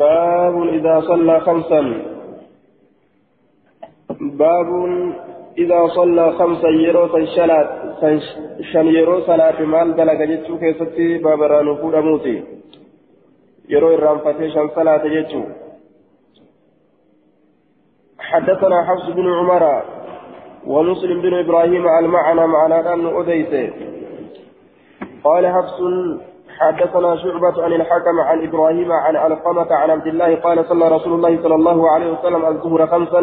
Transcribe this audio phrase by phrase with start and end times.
[0.00, 1.80] باب إذا صلى خمسا.
[4.20, 4.68] باب
[5.58, 7.68] إذا صلى خمسا يرو سنشلات
[8.72, 11.74] شن يرو صلاة مال دلق جتشو كيستي باب رانو
[12.06, 12.36] موتي
[13.68, 15.42] يرو الرانفتي شن صلاة جتشو.
[18.30, 19.64] حدثنا حفص بن عمر
[20.66, 23.70] ومسلم بن إبراهيم المعنى معنى أن أديته
[25.24, 25.78] قال حفص
[26.60, 31.42] حدثنا شعبة عن الحكم عن إبراهيم عن علقمة عن عبد الله قال صلى رسول الله
[31.42, 33.22] صلى الله عليه وسلم الظهر خمسا.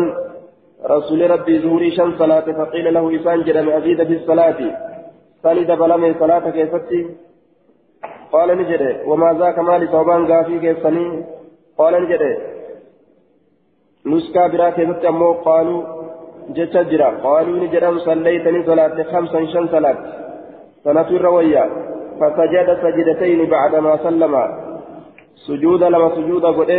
[0.86, 4.60] رسول ربي ظهوري شن صلاة فقيل له إسان جرم أزيد في الصلاة.
[5.44, 7.02] سند بلم صلاة كيفتي
[8.32, 11.26] قال نجد وما ذاك مال صوبان غافي كيفني
[11.78, 12.24] قال نجد
[14.06, 15.84] نسكا برا كيفتي أمو قالوا
[16.56, 17.10] جتا جرا.
[17.26, 19.98] قالوا نجد صليتني صلاة خمسا شن صلاة
[20.84, 21.66] سنة الروية.
[22.20, 24.34] فسجد سجدتين بعدما سلم.
[25.48, 26.72] سجود لما سجود قد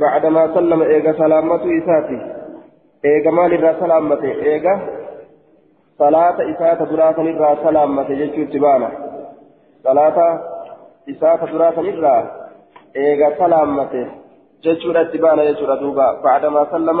[0.00, 2.18] بعدما سلم إيغا سلامة إساتي.
[3.04, 4.80] إيغا مال الرا سلامة إيغا
[5.98, 8.90] صلاة إساتة دراسة الرا سلامة جيشو تبانا
[9.84, 10.18] صلاة
[11.10, 12.16] إساتة دراسة الرا
[12.96, 13.94] إيغا سلامة
[14.62, 17.00] جيشو تبانا جيشو دوبا بعدما سلم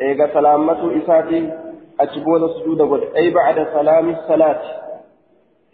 [0.00, 1.40] إيغا سلامة إساتي
[2.00, 4.62] أجبود سجود قد أي بعد سلام الصلاة.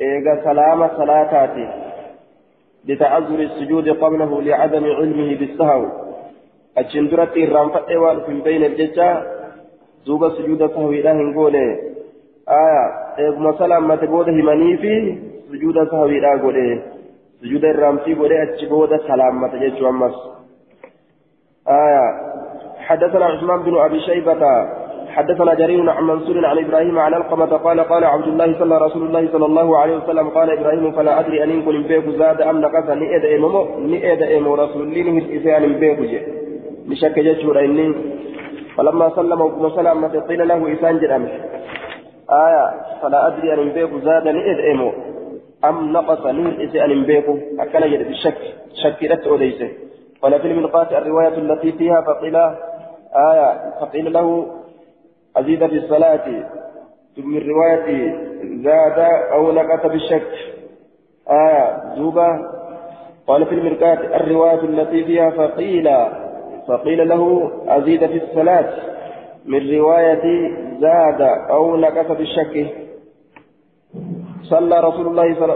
[0.00, 1.68] إيجا سلام صلاتاتي
[2.84, 5.86] لتعذر السجود قبله لعدم علمه بالسهو
[7.36, 9.22] إرام فتوى في بين الججة
[10.04, 11.78] زوب سجود سهو إله نقوله
[12.48, 12.84] آية
[13.18, 15.18] إيجما سلام ما تبوده مني في
[15.50, 16.82] سجود سهو إله قوله
[17.40, 20.14] سجود إرام في قوله أجبود سلام ما تججو أمس
[21.68, 22.06] آية
[22.78, 24.42] حدثنا عثمان بن أبي شيبة
[25.16, 29.28] حدثنا جرير عن منصور عن إبراهيم عن القمة قال قال عبد الله صلى رسول الله
[29.32, 33.24] صلى الله عليه وسلم قال إبراهيم فلا أدري أن يكون بيك زاد أم نقص نئد
[33.24, 36.20] امو نئد امو رسول الله من اسان بيك جي
[36.88, 37.94] بشك جشور إني.
[38.76, 39.40] فلما سلم
[39.76, 41.24] سلمة قيل له إسان جرم.
[42.46, 42.64] آية
[43.02, 44.92] فلا أدري أن بيك زاد نئد امو
[45.68, 47.26] أم نقص نئد اسان بيك
[47.60, 48.42] أكل جد بالشك
[48.82, 49.68] شكلت اوديسه
[50.22, 52.36] قال في الملقات الرواية التي فيها فقيل
[53.30, 53.48] آية
[53.80, 54.46] فقيل له
[55.36, 56.26] أزيد في الصلاة
[57.16, 58.14] ثم الرواية
[58.64, 58.98] زاد
[59.32, 60.32] أو نقص بالشك.
[61.30, 62.28] آية زوبة.
[63.26, 65.90] قال في المرقات الرواية التي فيها فقيل
[66.68, 68.70] فقيل له أزيد في الصلاة
[69.46, 71.20] من رواية زاد
[71.50, 72.66] أو نقص بالشك.
[74.42, 75.54] صلى رسول الله صلى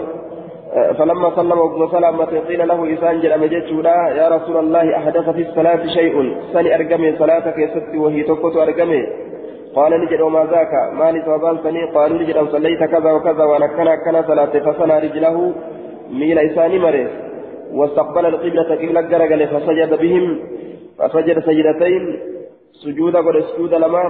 [0.71, 5.87] فلما سلم ابن سلمة قيل له إسان جل لا يا رسول الله أحدث في الصلاة
[5.87, 9.07] شيء؟ سل أرقمي صلاتك يا ستي وهي تقوت أرقمي.
[9.75, 14.17] قال نجد وما ذاك مالي ثوبان سني قالوا نجد صليت كذا وكذا وأنا كان كان
[14.29, 15.35] صلاة فصنع رجله
[16.19, 17.11] ميل إساني مريس
[17.77, 20.25] واستقبل القبلة قبلة جرجل فسجد بهم
[20.99, 22.03] فسجد سجدتين
[22.83, 24.03] سجود قد سجود لما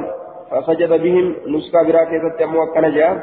[0.51, 3.13] فسجد بهم نسكا براكي ستمو كان جاء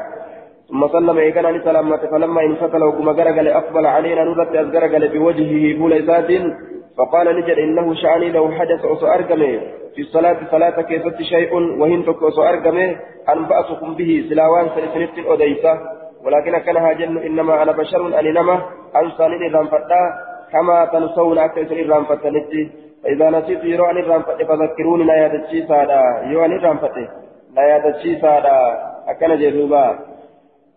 [0.69, 6.29] ثم سلم إيقنا سلامة فلما انفتل وكما جرجل أقبل علينا نرد أزجرجل بوجهه بوليسات
[6.99, 9.59] فقال نجد إنه شعني لو حدث أسو أرقمي
[9.95, 12.95] في الصلاة صلاة كيست شيء؟ وهن تكوسو أرقمه.
[13.29, 15.73] أنبأتكم به سلاوان سنسنت أديسة.
[16.25, 18.61] ولكن كان هاجن إنما أنا بشر أن نما
[18.95, 19.31] أنسان
[19.71, 20.03] فتا.
[20.51, 22.69] كما تنسون أكثر فتنتي
[23.03, 26.01] فإذا نسيت يروان إرام فتا فذكروني لا يدتشي سادا.
[26.31, 27.05] يوان إرام فتا
[27.55, 28.57] لا يدتشي سادا.
[29.07, 30.08] أكن جذوبا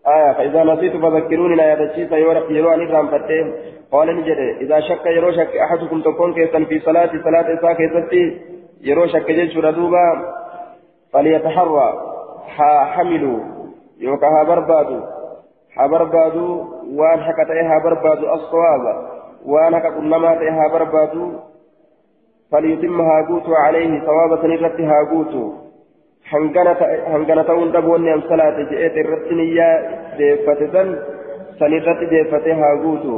[0.07, 2.01] آية فإذا نسيت فذكروني لا يدتشي
[2.49, 3.39] يروان إرام فتا
[3.91, 8.53] قال نجد إذا شك يرو شك أحدكم تكون كيسا في صلاة صلاة إساء كيستي
[8.83, 9.99] yeroo shakke jechuudha duuba
[11.11, 11.85] falyataharra
[12.55, 13.33] haa hamilu
[13.97, 14.97] yookaan haa barbaadu
[15.75, 16.43] haa barbaadu
[16.99, 18.93] waan haqa ta'e haa barbaadu aswaaba
[19.53, 21.31] waan haqa qunnamaa ta'e haa barbaadu
[22.53, 25.33] فليتم هاغوت عليه ثواب سنرت هاغوت
[26.31, 29.75] hangana ta'uun dhaboonni am salaate je'eet irratti niyyaa
[30.17, 30.95] deeffate san
[31.59, 33.15] sanirratti deeffate haa guutu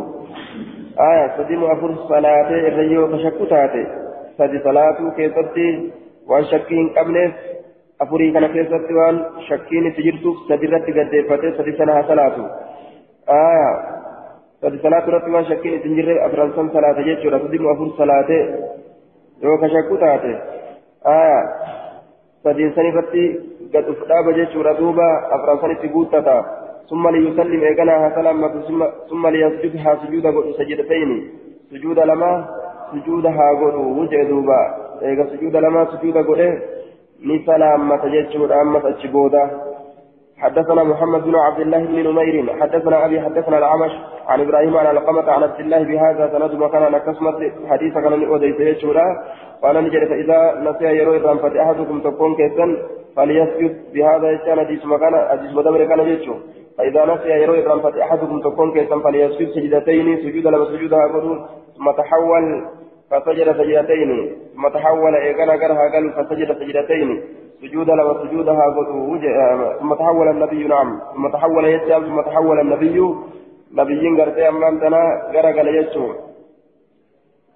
[1.09, 3.81] aya sadimu afur salaatee irra yoo ka shakku taate
[4.37, 5.67] sadi salaatuu keessatti
[6.31, 7.33] waan shakkii hin qabneef
[8.05, 9.19] afurii kana keessatti waan
[9.49, 12.47] shakkiin itti jirtuuf sadi irratti gaddeeffatee sadi sana haa salaatu
[13.37, 13.69] aya
[14.61, 18.39] sadi salaatu irratti waan shakkiin itti hin jirre afran san salaate jechuudha sadimu afur salaate
[19.47, 19.69] yoo ka
[20.05, 20.35] taate
[21.15, 21.39] aya
[23.73, 26.37] gad uf dhaaba jechuudha duuba afran san itti guuttata
[26.89, 28.53] ثم ليسلم إيقنا سلامة
[29.09, 30.25] ثم ليسجد ها سجود
[30.57, 31.11] سجدتين
[31.71, 32.31] سجود لما
[33.37, 34.57] haa godhu wujee duuba
[35.01, 36.61] eega sujuuda lamaa sujuuda godhe
[37.19, 39.49] ni salaammata jechuudha ammas achi booda
[40.39, 43.91] حدثنا محمد بن عبد الله بن نمير حدثنا أبي حدثنا العمش
[44.27, 47.35] عن إبراهيم عن القمة عن عبد الله بهذا سند مكان نكسمت
[47.69, 49.05] حديث كان اوديت يجورا
[49.63, 52.77] قال نجد فإذا نسي يروي الرام أحدكم تكون كيسا
[53.15, 56.33] فليسجد بهذا يجان حديث مكان حديث مدبر كان يجو
[56.77, 61.07] فإذا نسي يروي الرام أحدكم تكون كيسا فليسجد سجدتين سجود لما سجودها
[61.77, 62.65] ثم تحول
[63.11, 67.09] فسجد سجدتين ثم تحول إيقنا قرها قال فسجد سجدتين.
[67.61, 68.65] سجود لما سجودها
[69.79, 70.99] ثم تحول النبي نعم.
[71.15, 73.15] ثم تحول يتشام ثم تحول النبي.
[73.75, 75.01] نبيين قرتي أمام تنا
[75.33, 76.07] قرقل يتشو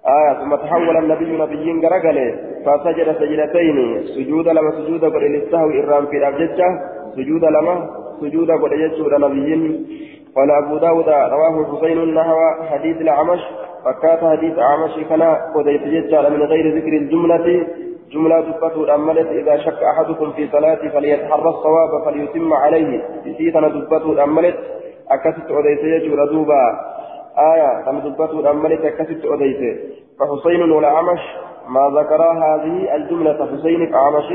[0.06, 2.18] آية ثم تحول النبي نبيين قرقل
[2.64, 3.78] فسجد سجدتين.
[4.16, 6.68] سجود لما سجود قل للسهو إرام في الأبجدة
[7.16, 7.74] سجود لما
[8.20, 9.86] سجود قل يتشو نبيين.
[10.36, 12.36] قال أبو داود رواه حسين نحو
[12.70, 13.40] حديث الأعمش.
[13.84, 15.22] فكات حديث أعمش كان
[15.56, 17.66] وديت ججال من غير ذكر الجملة.
[18.12, 22.90] جملة دبته أملت إذا شك أحدكم في صلاة فليتحرى الصواب فليتم عليه.
[23.38, 24.58] سيتنا دبته أملت
[25.10, 26.62] أكست وديت يجور دوبا
[27.38, 29.60] آية تم دبته أملت أكست وديت
[30.18, 31.22] فحسين والأعمش
[31.68, 33.38] ما ذكر هذه الجملة.
[33.52, 34.28] حسين أعمش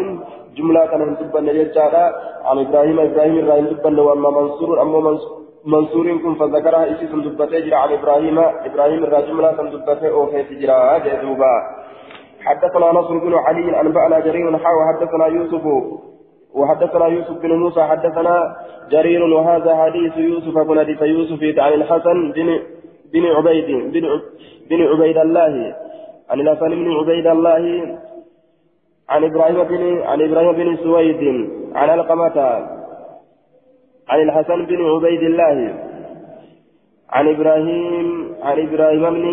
[0.57, 1.95] جملة كان دبا يجال
[2.45, 6.83] عن إبراهيم إبراهيم إبراهيم دبا وأما منصور أما منصور منصور كن فذكرها.
[6.85, 8.37] إيش سندبته جرى عن إبراهيم.
[8.39, 11.55] إبراهيم الرجملة سندبته أو في تجرى جذوبا
[12.45, 15.65] حدثنا نصر بن علي أنبأنا جرير حاوى حدثنا يوسف
[16.53, 18.35] وحدثنا يوسف بن موسى حدثنا
[18.91, 22.47] جرير وهذا حديث يوسف بن حديث يوسف عن الحسن بن
[23.13, 24.05] بن عبيد بن
[24.69, 25.75] بن عبيد الله
[26.29, 27.63] عن الحسن بن عبيد الله
[29.09, 31.21] عن إبراهيم بن عن إبراهيم بن سويد
[31.75, 32.37] عن ألقمة
[34.09, 35.57] عن الحسن بن عبيد الله.
[37.15, 38.07] عن إبراهيم
[38.47, 39.25] عن إبراهيم بن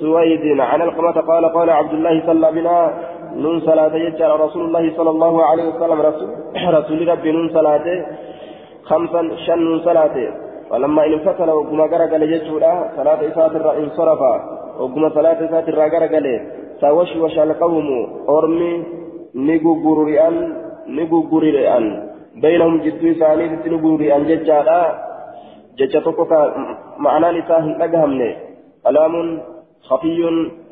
[0.00, 2.78] سويد عن القمة قال قال عبد الله صلى بنا
[3.42, 3.94] نون صلاة
[4.44, 6.28] رسول الله صلى الله عليه وسلم رسول,
[6.78, 7.86] رسول ربي نون صلاة
[8.88, 10.16] خمسا شن نون صلاة.
[10.70, 14.20] فلما انفتل وقم غرق لججولا صلاة إسات انصرف
[14.80, 16.12] وقم صلاة إسات غرق
[16.80, 17.88] توشوش القوم
[18.28, 18.72] أرمي
[20.96, 21.84] نقو رئان
[22.42, 23.44] بينهم جدو ثاني
[24.16, 24.80] أن ججالا
[25.78, 26.18] ججتك
[26.98, 28.36] معنى نساه أجهمني
[28.84, 29.14] كلام
[29.88, 30.20] خفي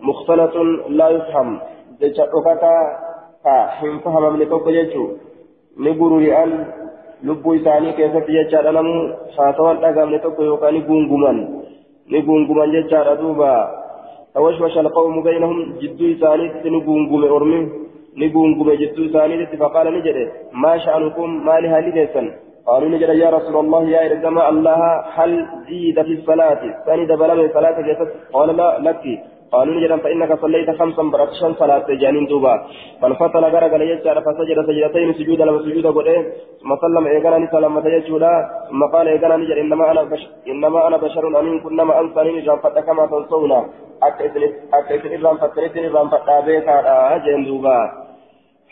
[0.02, 0.56] مختلط
[0.88, 1.58] لا يفهم
[2.00, 2.62] ججتك
[3.76, 5.04] حين فهم من توك ججو
[5.78, 6.50] نبوري أن
[7.24, 8.94] lubbuu isaanii keessatti jechaadha namu
[9.36, 11.38] haasawaan dhagamne tokko yookaan ni guunguman
[12.12, 13.50] ni guunguman jechaadha duuba
[14.34, 17.60] tawashwasha alqawmu baynahum jidduu isaaniitti ni guungume ormi
[18.16, 18.50] نقوم
[18.80, 20.18] جدو ثاني فقال نجد
[20.62, 22.26] ما شأنكم ما لهالي كيسن
[22.66, 24.80] قالوا نجد يا رسول الله يا إرزما الله
[25.16, 25.30] هل
[25.68, 29.04] زيد في الصلاة؟ ثاني دبل من صلاة كيسن قال لا لك.
[29.52, 32.54] قالوا نجد فإنك صليت خمسا بركشا صلاة جانين دوبا.
[33.00, 36.08] فانفتل غرق ليجعل فسجد سجدتين سجودا لما سجودا قد
[36.60, 38.32] ثم سلم إيقانا نسلم تججودا
[38.68, 43.04] ثم قال إيقانا نجد إنما أنا بشر إنما أنا بشر أمين كنما أنصاني نجام كما
[43.12, 43.58] تنسونا
[44.02, 44.24] أكا
[45.16, 46.74] إذن فتنتني إرام فتابيكا
[47.24, 48.03] جين دوبا.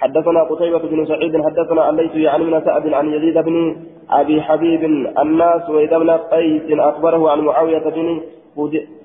[0.02, 3.76] حدثنا قتيبة بن سعيد حدثنا الليث يعني من سعد عن يزيد بن
[4.10, 4.84] أبي حبيب
[5.18, 8.20] الناس وإذا بن قيس أخبره عن معاوية بن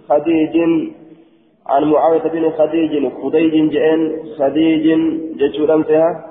[0.09, 0.55] خديج
[1.67, 3.99] عن معاوية بن خديج خديج جئن
[4.39, 4.85] خديج
[5.37, 6.25] جتشوران فيها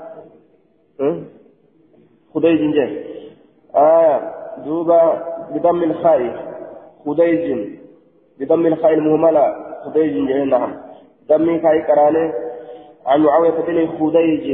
[2.34, 2.96] خديج جئن.
[3.76, 4.20] آه
[4.66, 5.22] دوبا
[5.54, 6.22] بضم الخاء.
[7.06, 7.68] خديج.
[8.40, 9.54] بضم الخاء المهملة.
[9.84, 10.72] خديج جئن نعم.
[11.28, 12.45] دم خاء كرانه
[13.06, 14.46] عن معاوية بن خديج.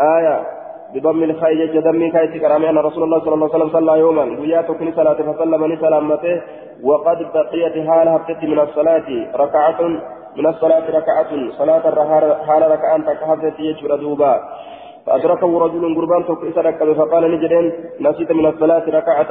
[0.00, 0.46] آية
[0.94, 4.94] بضم الخيج دمي كايت كرامي أن رسول الله صلى الله عليه وسلم صلى يوما وياتك
[4.96, 6.42] صلاة فسلم سلامته
[6.84, 9.80] وقد بقيت حال هبتت من الصلاة ركعة
[10.36, 11.84] من الصلاة ركعة صلاة
[12.46, 14.40] حال ركعة تكهبت يجر دوبا.
[15.06, 19.30] فأدركه رجل قربان تكسرك فقال نجدين نسيت من الصلاة ركعة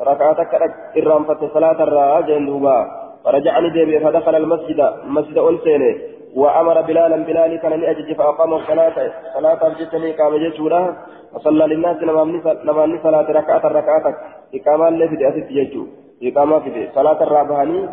[0.00, 0.52] ركعتك
[0.98, 2.78] إرام فت صلاة الراجع دوبا.
[3.24, 10.12] فرجعني ديبي فدخل المسجد مسجد أنسيني وأمر بلالا بلال كان لأجج فأقام الصلاة صلاة أبجتني
[10.12, 10.96] قام جيشورا
[11.34, 11.96] وصلى للناس
[12.64, 14.16] نماني صلاة ركعة ركعتك
[14.54, 15.86] إقامة اللي في أسف يجو
[16.22, 17.88] إقامة في صلاة الرابهاني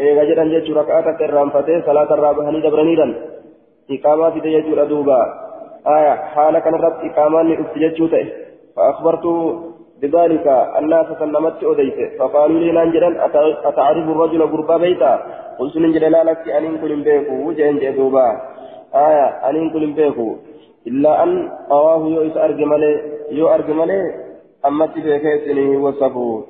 [0.00, 3.08] إيغا جدن جيشو ركعتك الرامفتة صلاة الرابهاني دبرنيدا
[3.90, 5.20] إقامة في يجو ردوبا
[5.86, 8.08] آية حالة كان رب إقامة لأفتججو
[8.76, 9.24] فأخبرت
[10.02, 10.46] بذلك
[10.78, 11.98] الناس سلمت أديت.
[12.18, 13.10] فقالوا لي نانجدا
[13.68, 15.12] أتعرف الرجل قرب بيتا؟
[15.58, 18.26] قلت ننجد لا لك أن ينقل بيكو وجهن جدوبا
[18.94, 20.28] آية أن ينقل بيكو
[20.86, 21.30] إلا أن
[21.70, 22.92] أواه يو أرجمالي
[23.38, 24.00] يو أرجمالي
[24.66, 26.44] أما تبيكيسني وصفه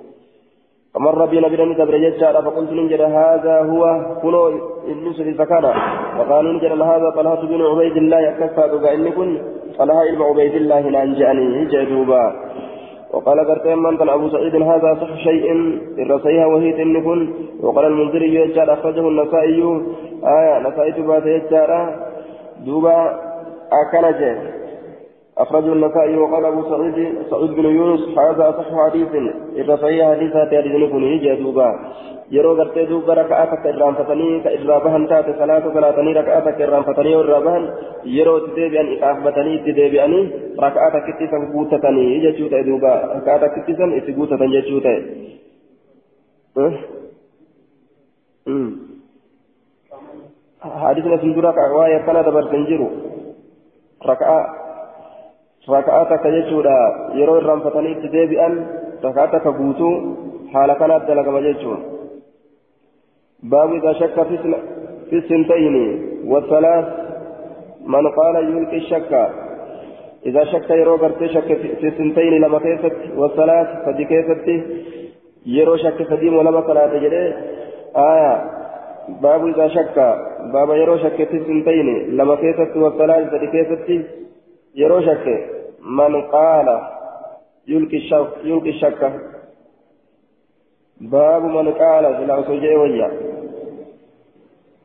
[0.95, 3.83] فمر بنا بنا دبر ججارة فقلت ننجد هذا هو
[4.23, 4.43] كنو
[4.93, 5.65] النسر فكان
[6.19, 9.31] وقالوا ننجد هذا طلحة بن عبيد الله يكفى إني كن.
[9.79, 12.25] طلحة بن عبيد الله نانجاني جدوبا
[13.13, 15.53] وقال قرتين من أبو سعيد هذا صح شيء
[15.99, 17.29] الرصيها وهي تنكن
[17.63, 19.63] وقال المنذري يجار أخرجه النسائي.
[20.25, 21.71] آية نسائي تبات يجار
[22.67, 23.21] دوبا
[23.73, 24.39] أكنجه.
[25.39, 29.09] أخرجه النسائي وقال أبو سعيد سعيد بن يونس هذا صح حديث
[29.57, 31.69] الرصيها حديثات يجد نكن يجي دوبا
[32.31, 37.13] yeroo gartee duuba raka'aa takka irraanfatanii ka irraa bahan taate salaata salaatanii raka'aa takka irraanfatanii
[37.13, 37.65] yoo irraa bahan
[38.15, 40.25] yeroo itti deebi'an iqaafbatanii itti deebi'anii
[40.65, 44.81] raka'aa takkitti san guuttatanii jechuu ta'e duuba raka'aa takkitti san itti guuttatan jechuu
[55.67, 56.79] كان دبرتن جرو ركعة ركعة تكجتشودا
[57.15, 58.49] يرو الرمفتني تدبئا
[59.05, 59.91] ركعة تكبوتو
[60.53, 61.79] حال كانت دلق مجتشون
[63.43, 64.23] باب إذا شك
[65.11, 65.77] في السنتين
[66.25, 66.87] والثلاث
[67.87, 69.13] من قال يلقي الشك
[70.27, 74.49] إذا شك يرو قرت شك في السنتين لما كيست والثلاث فدي كيست
[75.47, 77.35] يرو شك فديم ولما صلاة جري
[77.97, 78.45] آية
[79.23, 79.97] باب إذا شك
[80.53, 84.07] باب يرو شك في السنتين لما كيست والثلاث كيست
[84.75, 85.56] يرو شك
[85.87, 86.81] من قال
[87.69, 88.71] يلقي الشك يلقي
[91.01, 93.11] باب من قال في الأوسجي ويا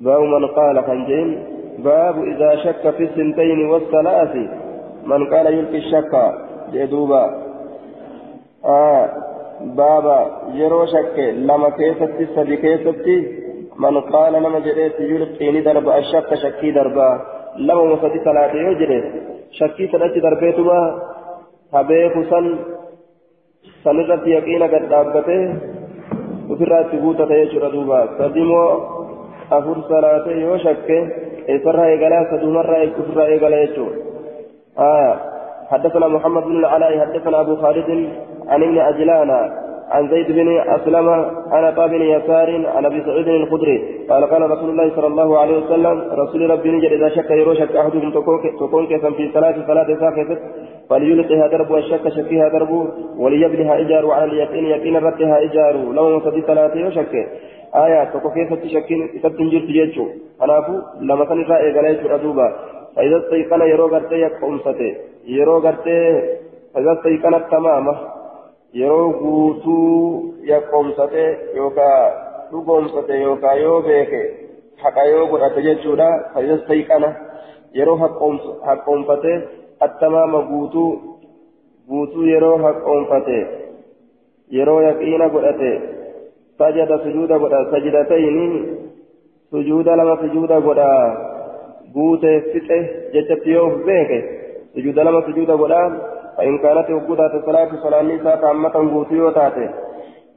[0.02, 1.44] باب من قال خنجين
[1.78, 4.36] باب إذا شك في السنتين والثلاث.
[5.06, 6.34] من قال يلقي الشك.
[6.74, 7.24] جدوبا
[8.66, 9.10] آه
[9.62, 10.20] بابا
[10.54, 11.18] يرو شك.
[11.18, 13.42] لما كيستي سبي كيستي
[13.80, 15.90] من قال لما جريت يلقيني درب.
[15.90, 17.22] الشك شكي دربا
[17.58, 19.32] لما مسدي ثلاثة يجري.
[19.52, 20.80] شكي ثلاثة دربيتما
[21.74, 22.46] هبيك سن
[23.84, 25.40] سنرد يقين قد دابته
[26.52, 28.70] ofirraa itti guutate jechuudha duuba sadimoo
[29.58, 30.98] afur salaate yoo shakke
[31.54, 34.00] eessarraa eegalaa saduumarraa ofirraa eegala jechuudha
[35.72, 37.90] حدثنا محمد بن العلاء حدثنا ابو خالد
[38.48, 39.32] عن ابن عجلان
[39.92, 41.10] عن زيد بن أسلم
[41.54, 43.78] عن عطاء بن يسار عن أبي سعيد الخدري.
[44.10, 47.76] قال قال رسول الله صلى الله عليه وسلم رسول ربي نجد إذا شك يرو شك
[47.76, 48.12] أحدكم
[48.60, 50.38] تكون كيفا في صلاه صلاة ساكته
[50.90, 52.72] فليلقها درب والشك شكها درب
[53.18, 57.14] وليبنها إجار وعلى اليقين يقين رتها إجار لو مصدي ثلاثة وشك
[57.76, 60.06] آية تكو كيف تشكين تبتنجر تجيتشو
[60.44, 62.48] أنا أفو لما كان رأي غلايش ردوبا
[62.96, 64.96] فإذا استيقن يرو غرتي يقومسته
[65.28, 66.00] يرو غرتي
[66.74, 68.21] فإذا استيقن التمامة
[68.74, 69.78] يرو غوتو
[70.44, 71.92] يقومسته يوكا
[72.52, 74.22] dhugoomsate yookaan yoo beeke
[74.84, 76.08] haqa yoo godhate jechuudha.
[76.34, 77.10] Fayyadastayiqana
[77.78, 79.34] yeroo haqqoomfate
[79.86, 80.86] التمام قوتو
[81.90, 83.42] قوتو يرو حقونفته
[84.58, 85.74] يرو يقين قدته
[86.60, 88.52] سجد سجود قد سجدتين
[89.52, 90.80] سجود لما سجود قد
[91.96, 92.70] قوته فتح
[93.14, 94.12] جتت يوف بيك
[94.76, 95.72] سجود لما سجود قد
[96.38, 99.70] فإن كانت وقوتات صلاة صلاة نساء تامة قوتو يوتاته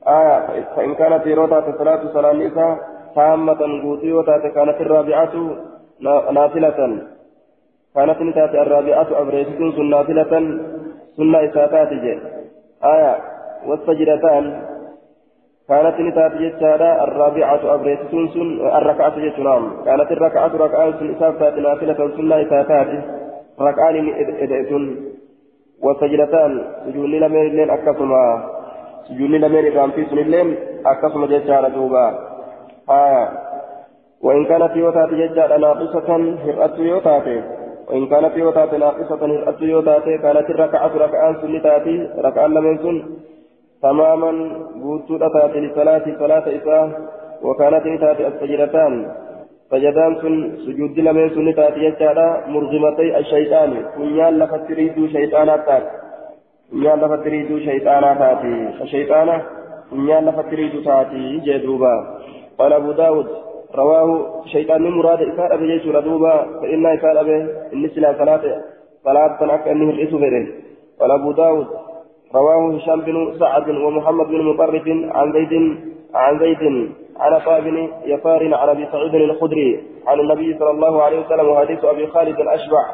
[0.09, 2.79] آية فإن كانت يروتات صلاة صلاة نساء
[3.15, 5.35] تامة قوتو يوتاته كانت الرابعة
[6.33, 6.99] نافلة.
[7.95, 10.33] كانت نتات الرابعة أبريتكم سنة نافلة.
[11.17, 11.91] سنة إساتات
[12.85, 13.17] آية
[13.67, 14.45] والسجدتان.
[15.69, 18.49] كانت نتات جتشارا الرابعة أبريتكم سن
[18.79, 22.01] الركعة جتنام كانت الركعة ركعة سن إساتات نافلة.
[22.17, 22.89] سنة إساتات
[23.61, 24.09] ركعان
[24.43, 25.14] إدئتن.
[25.83, 28.25] والسجدتان سجون لمن اللين أكسما
[29.09, 32.07] سجون لمن الرامتي سن اللين أكسما جتشارا دوبا.
[32.91, 33.29] آية
[34.23, 36.09] وإن كانت يوتات جتشارا ناقصة
[36.45, 37.43] هرأت يوتاتي
[37.89, 42.97] وإن كانت يوتات ناقصة هرأت يوتات كانت الركعة ركعان سنتاتي ركعان لمن سن
[43.83, 44.33] تماما
[44.83, 46.85] بوتو تاتي لصلاة صلاة إساء
[47.43, 48.93] وكانت نتات السجدتان
[49.71, 52.19] سجدان سن سجود لمن سن تاتي يجعل
[52.53, 53.71] مرغمتي الشيطان.
[53.97, 55.85] كنيان لفت تريدو شيطانا تات
[56.71, 58.55] كنيان لفت تريدو شيطانا تاتي.
[58.85, 59.29] الشيطان
[59.91, 60.51] كنيان لفت
[60.87, 61.25] تاتي.
[61.47, 61.95] جدوبا
[62.59, 63.29] قال أبو داود
[63.75, 64.09] رواه
[64.47, 67.37] شيطان مراد إساء أبي جيش ردوبا فإن إساء أبي
[67.75, 68.45] إن سلا صلاة
[69.05, 70.19] صلاة تنك أنه الإسو
[71.01, 71.67] قال أبو داود
[72.35, 75.53] رواه هشام بن سعد ومحمد بن مطرف عن زيد
[76.15, 76.63] عن زيد
[77.21, 82.07] طه بن يسار عن أبي سعيد الخدري عن النبي صلى الله عليه وسلم وحديث أبي
[82.07, 82.85] خالد الأشبع.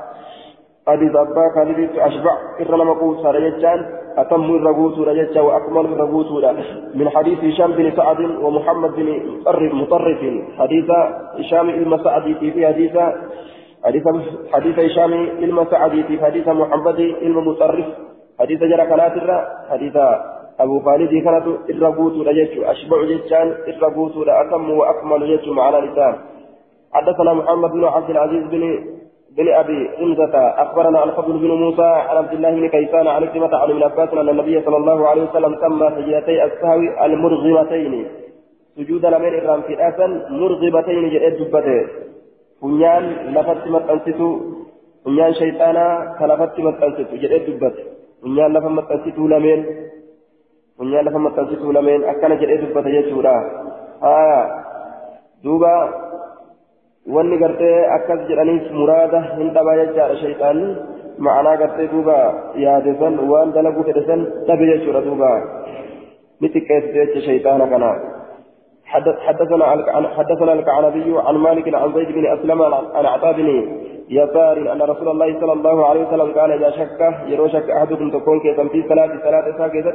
[0.88, 3.86] حديث أبا خالد أشبع إرنا مقوس رجتان
[4.16, 6.44] أتم الرغوت رجتا وأكمل الرغوت
[6.94, 9.08] من حديث هشام بن سعد ومحمد بن
[9.72, 10.20] مطرف.
[10.58, 10.90] حديث
[11.38, 12.98] هشام المسعدي في حديث
[14.52, 17.86] حديث هشام المسعدي في حديث محمد المطرف
[18.40, 19.96] حديث جرى كانت حديث
[20.60, 26.14] أبو خالد كانت الرغوت رجتا أشبع جتان الرغوت أتم وأكمل جت على لسان.
[26.92, 28.62] حدثنا محمد بن عبد العزيز بن
[29.36, 33.70] بن أبي حمزة أخبرنا الفضل بن موسى عن عبد الله بن كيسان عن كلمة عن
[33.70, 38.06] ابن عباس أن النبي صلى الله عليه وسلم سمى سجدتي السهو المرغبتين.
[38.76, 41.80] سجود لمن إرام في الأسن مرغبتين جئت دبته.
[42.62, 44.30] فنيان لفت متأنسسو
[45.04, 45.86] فنيان شيطانا
[46.18, 47.84] كلفت متأنسسو جئت دبته.
[48.22, 49.60] فنيان لفت متأنسسو لمن؟
[50.80, 53.36] فنيان لفت متأنسسو لمن أكن جئت دبته جيشورا
[54.02, 54.44] آه
[55.44, 55.74] دوبا
[57.06, 60.68] wanni gartee akkas jedhaniif muraada hin dhabaa jechaadha shayxaanni
[61.26, 62.18] ma'anaa gartee duuba
[62.64, 65.30] yaade san waan dalaguu fedhe san dhabe jechuudha duuba
[66.40, 67.92] ni xiqqeessite jecha shayxaana kana
[69.26, 69.64] حدثنا
[70.16, 72.62] حدثنا الكعنبي عن مالك عن زيد بن اسلم
[72.96, 73.48] عن عطاء بن
[74.10, 77.00] يسار ان رسول الله صلى الله عليه وسلم قال اذا شك
[77.32, 79.92] يرو شك احدكم تكون كيسا في صلاه صلاه ساكته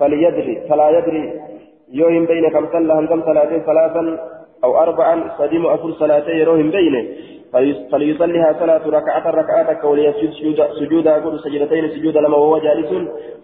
[0.00, 1.24] فليدري فلا يدري.
[1.92, 4.18] يوم بين كم صلى كم صلاة ثلاثا
[4.64, 7.02] أو أربعا صديم أفر صلاتي يروهم بينه
[7.92, 12.90] فليصليها صلاة ركعة ركعة وليسجد سجود سجودا أقول سجدتين سجود لما وهو جالس.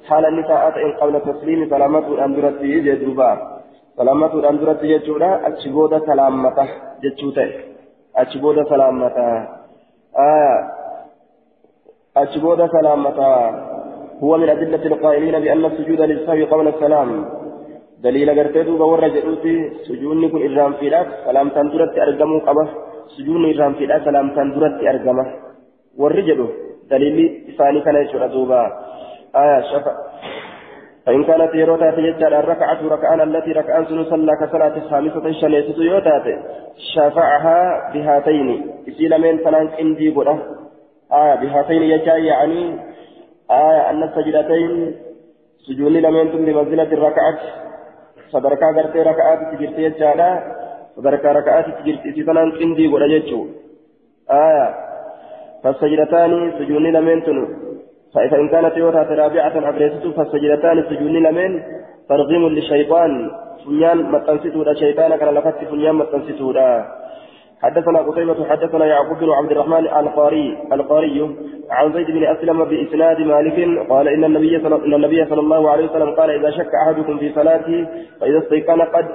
[0.09, 3.31] حال النساء إن قبل تسليم سلامة الأندرة جدوبا.
[3.97, 6.69] سلامة الأندرة جدوبا أتشبود سلامته
[7.03, 7.51] جدوته
[8.17, 9.29] أتشبود سلامته
[10.19, 10.59] آه.
[12.17, 13.31] أتشبود سلامته
[14.23, 17.09] هو من أدلة القائلين بأن السجود للسهو قبل السلام.
[18.03, 19.55] دليل غرتي دوبا ورا جدوتي
[19.87, 22.65] سجوني كن إرام فيلاك سلام تندرت أرجمو قبا.
[23.17, 25.27] سجوني إرام فيلاك سلام تندرت أرجمه.
[26.01, 26.47] ورجلو
[26.91, 27.17] دليل
[27.59, 28.63] ثاني كان يشرع دوبا
[29.37, 29.93] آية شفا.
[31.07, 36.27] فإن كانت يروتا تجد الركعة ركعان التي ركعان سنصلى كصلاة الخامسة شنيسة يوتات
[36.95, 37.59] شفعها
[37.93, 38.49] بهاتين.
[38.89, 40.37] إسيل من فلان إندي قرأ
[41.13, 42.63] آية بهاتين يجاي يعني
[43.51, 44.95] آية أن السجدتين
[45.67, 47.39] سجوني لمن بمنزلة الركعة.
[48.75, 50.29] gartee raka'aatitti jirti jechaadha
[50.95, 53.47] sadarkaa raka'aatitti jirti isii tanaan qindii godha jechuu
[54.29, 54.67] aya
[55.63, 57.45] فالسجدتان سجون لمن تنو.
[58.15, 61.51] فإن كانت يوتا رابعة أبريسة فالسجدتان سجون لمن
[62.09, 63.13] ترغيم للشيطان.
[63.67, 66.49] فنيان متنسيتو شيطان كان لفت فنيان متنسيتو
[67.63, 71.37] حدثنا قتيبة حدثنا يعقوب بن عبد الرحمن القاري القاري
[71.71, 75.85] عن زيد بن أسلم بإسناد مالك قال إن النبي صلى إن النبي صلى الله عليه
[75.91, 77.87] وسلم قال إذا شك أحدكم في صلاته
[78.21, 79.07] فإذا استيقن قد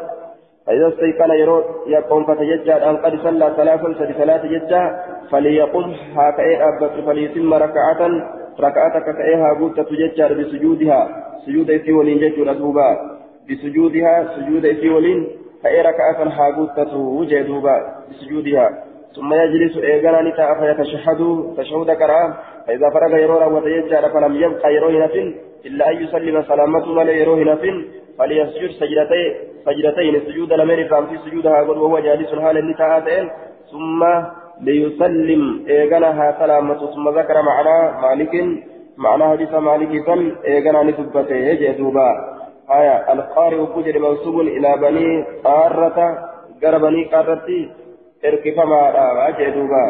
[0.67, 4.99] فإذا استيقن يرو يقوم فتججع أن قد صلى ثلاثا فلصلاة ججع
[5.31, 8.09] فليقم هكذا أبت فليتم ركعة
[8.59, 11.09] ركعتك كأيها قلت تججع بسجودها
[11.45, 12.53] سجود إسي ولين ججر
[13.49, 17.77] بسجودها سجود إسي ولين فإن ركعة حاقوتة وجه دوبا
[18.09, 18.69] بسجودها.
[19.15, 22.33] ثم يجلس إيقانا نتاء فيتشهد تشهد كرام
[22.67, 27.87] فإذا فرغ يرورا وتيجار فلم يبقى يروه نفل إلا أن يسلم سلامته ولا يروه نفل
[28.17, 29.33] فليسجد سجدتين
[29.65, 33.29] سجدتين سجود لمن فام في سجودها قل وهو جالس حال النتاءتين
[33.71, 34.01] ثم
[34.61, 38.33] ليسلم إيقانها سلامته ثم ذكر معنى مالك
[38.97, 42.40] معنى حديث مالك فن إيقانا نثبته يجي دوبا.
[42.71, 45.97] آية القارئ كجر منسوب إلى بني قارة
[46.63, 47.69] غير بني قارتي
[48.25, 48.81] إركفما
[49.19, 49.85] راجع دوبا.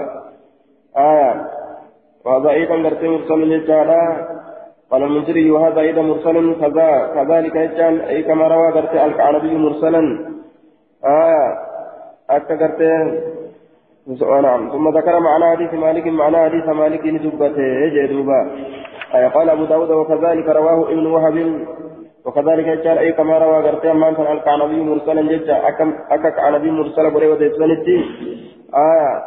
[0.97, 1.47] آية
[2.49, 4.27] أيضا قرتي مرسل للجالة
[4.91, 10.03] قال المنذري وهذا أيضا مرسل كذا كذلك يجعل أي كما روى قرتي الكعنبي مرسلا.
[11.05, 11.57] آية
[12.29, 13.21] أكا قرتي
[14.41, 18.51] نعم ثم ذكر معنى حديث مالك معنى حديث مالك ندبته جدوبا
[19.15, 21.37] آية قال أبو داود وكذلك رواه ابن وهب.
[22.25, 25.67] وكذلك جاء أي كما روى غرتي أمان كان الكعنبي مرسلا جدا.
[25.67, 27.97] أكم أكك عنبي مرسلا بري وديسانتي
[28.75, 29.23] آية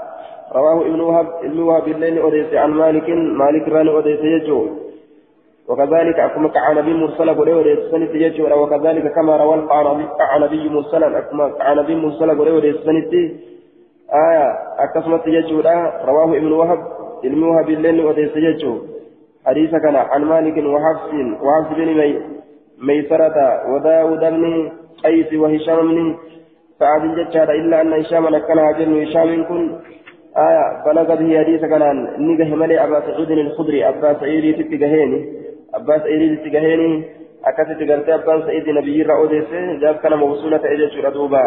[0.55, 3.09] رواه ابن وهب ابن وهب الليل أوديس عن مالك
[3.43, 4.67] مالك ران أوديس يجو.
[5.69, 8.63] وكذلك أكما كعنبي مرسلا بري وديسانتي يجو.
[8.63, 11.19] وكذلك كما روى الكعنبي مرسلا.
[11.19, 13.23] أكما كعنبي مرسلا بري وديسانتي
[14.15, 14.47] آية
[14.79, 15.61] أكسمت يجو
[16.05, 16.81] رواه ابن وهب
[17.25, 18.79] ابن وهب الليل أوديس يجو.
[19.47, 21.11] حديث كان عن مالك وحفص
[21.43, 22.35] وحفص بن مي
[22.87, 23.37] ميسرة
[23.71, 24.45] وداود بن
[25.05, 26.17] قيس وهشام بن
[26.79, 29.63] سعد جتشار إلا أن هشام كان هاجر هشام كن.
[30.37, 31.83] آية بلغ به حديث كان
[32.19, 35.19] نجه ملي أبا سعود الخضري أبا سعيد تتجهيني
[35.75, 37.05] أبا سعيد تتجهيني
[37.45, 41.45] أكثت قلت أبا سعيد نبي رأوديس جاب كان موصولة إلى شردوبا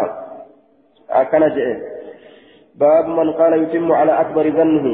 [1.10, 1.68] أكن جئ.
[2.80, 4.86] باب من قال يتم على أكبر ظنه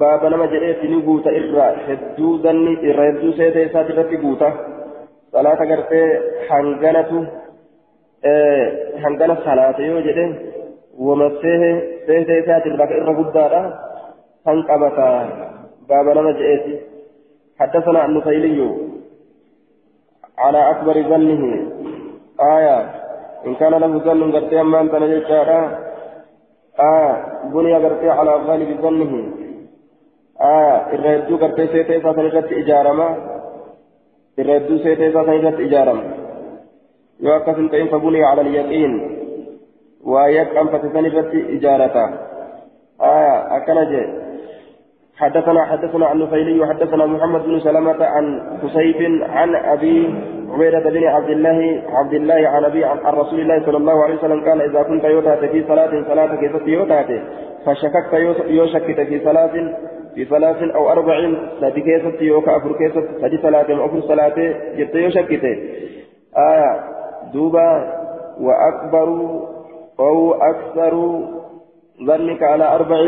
[0.00, 4.52] باب نما جئت نبوت إرى هدو ظني إرى هدو سيدة بوته
[9.44, 10.26] salaata yoo jedhe
[10.98, 11.74] wama seehee
[12.42, 13.62] isaatiin bakka irra guddaadha
[14.44, 15.08] kan qabata
[15.88, 16.92] baaba nama je'eeti
[17.60, 18.58] حدثنا النفيلي
[20.38, 21.42] على أكبر ظنه
[22.40, 22.78] آية
[23.46, 25.22] إن كان له ظن قرتي أما أنت نجد
[26.80, 27.10] آية
[27.54, 29.12] بني قرتي على غالب ظنه
[30.94, 32.00] الردو قرتي سيتي
[35.12, 36.04] ساسن رت إجارما
[37.20, 38.92] يوقف تئن فبني على اليقين
[40.04, 42.04] ويقام فتسن رت إجارتا
[43.02, 44.22] آية أكنجي
[45.16, 50.14] حدثنا حدثنا عن نفيلي وحدثنا محمد بن سلمة عن حسيب عن أبي
[50.50, 54.44] عبيدة بن عبد الله عبد الله عن أبي عن رسول الله صلى الله عليه وسلم
[54.48, 57.06] قال إذا كنت يوتات في صلاة صلاة كيف يوتات
[57.66, 58.12] فشككت
[58.46, 59.74] يوشكت في صلاة
[60.30, 64.38] صلاة أو أربع سادي كيست يوكا أفر كيست سادي صلاة أفر صلاة
[64.76, 65.44] جت يوشكت
[66.38, 66.80] آية
[67.32, 67.92] دوبا
[68.40, 69.08] وأكبر
[70.00, 71.20] أو أكثر
[72.06, 73.00] ظنك على أربع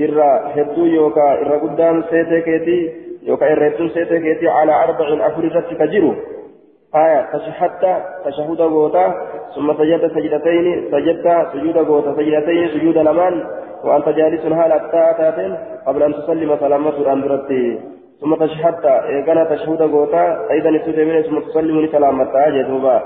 [0.00, 2.92] إرى هدو يوكا إرى قدام سيتكيتي
[3.22, 6.14] يوكا إرى هدو سيتكيتي على أربع أفر رتك جرو
[6.94, 7.84] آية تشهدت
[8.24, 9.14] تشهد غوتا
[9.54, 13.44] ثم سجدت سجدتين سجدت سجود غوتا سجدتين سجود لمان
[13.84, 17.80] وأنت جالس هال أتاتاتين قبل أن تسلم سلامة أندرتي.
[18.20, 23.02] ثم تشهدت إيقنا تشهد غوتا أيضا تسلمين ثم تسلم سلامة أجدوبا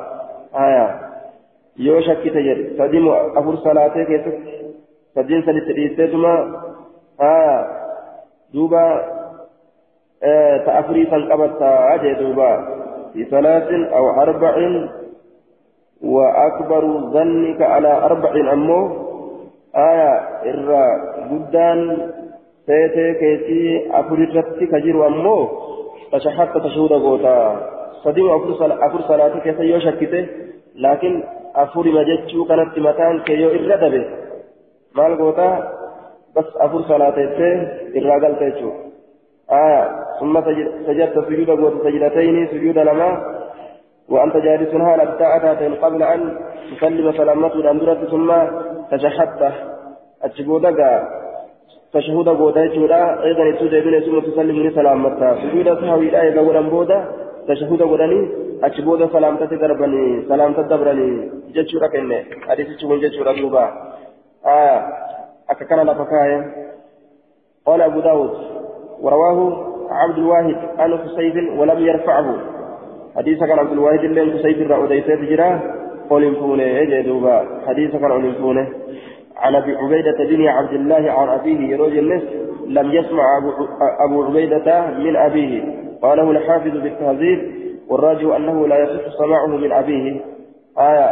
[0.54, 1.04] آية.
[1.76, 4.52] yoo shakkite jedhe sadiin afur salaatee keessatti
[5.14, 6.34] sadiin saditti dhiisteetuma
[7.18, 7.54] haa
[8.54, 8.82] duuba
[10.64, 12.48] ta afurii san qabattaa jee duuba
[13.14, 14.54] في ثلاث أو أربع
[16.02, 19.04] وأكبر ظنك على أربع أمه
[19.76, 20.10] آية
[20.50, 20.84] إرى
[21.30, 22.10] جدان
[22.66, 25.48] سيتي كيتي أفريتك كجير أمه
[26.12, 27.38] تشحت تشهد غوتا
[28.04, 30.26] صديم أفر صلاة كيسا يوشكته
[30.74, 31.22] لكن
[31.56, 34.04] أفر مجتشو كانت متان كيو إرى دبه.
[34.96, 35.72] مال غوتا
[36.36, 37.18] بس أفر صلاة
[37.96, 38.83] إرى قلتشو
[40.20, 40.40] ثم
[40.86, 43.10] سجدت سجود قوت سجدتين سجود لما؟
[44.08, 46.38] وأنت جالس هال أتاتين قبل أن
[46.76, 48.32] تسلم سلامته الأندرة ثم
[48.90, 49.52] تشهدت
[50.22, 50.80] أتشبودك
[51.92, 55.34] تشهد قوتا جودا أيضا تسجد ثم تسلم سلامته.
[55.42, 56.98] سجود سهوي لا يقول بودا
[57.48, 58.20] تشهد قولني
[58.64, 63.64] أتشبود سلامته دربني سلامته دبرني جتشورا كنه حديث تشون جتشورا دوبا
[64.46, 64.78] آه
[65.50, 66.40] أككنا لفكاية.
[67.66, 68.34] قال أبو داود
[69.00, 72.36] ورواه عبد الواحد عن خسيب ولم يرفعه.
[73.16, 75.60] حديث كان عبد الواحد اللي خسيب الرعوديسة تجراه
[76.10, 78.68] قول فونه جدوبا حديث كان عن فونه
[79.36, 82.22] عن أبي عبيدة بن عبد الله عن أبيه يروج النس
[82.66, 83.66] لم يسمع أبو,
[84.08, 85.62] أبو عبيدة من أبيه.
[86.02, 87.54] قاله الحافظ بالتهذيب
[87.88, 90.20] والراجع أنه لا يصح سماعه من أبيه.
[90.78, 91.10] آية.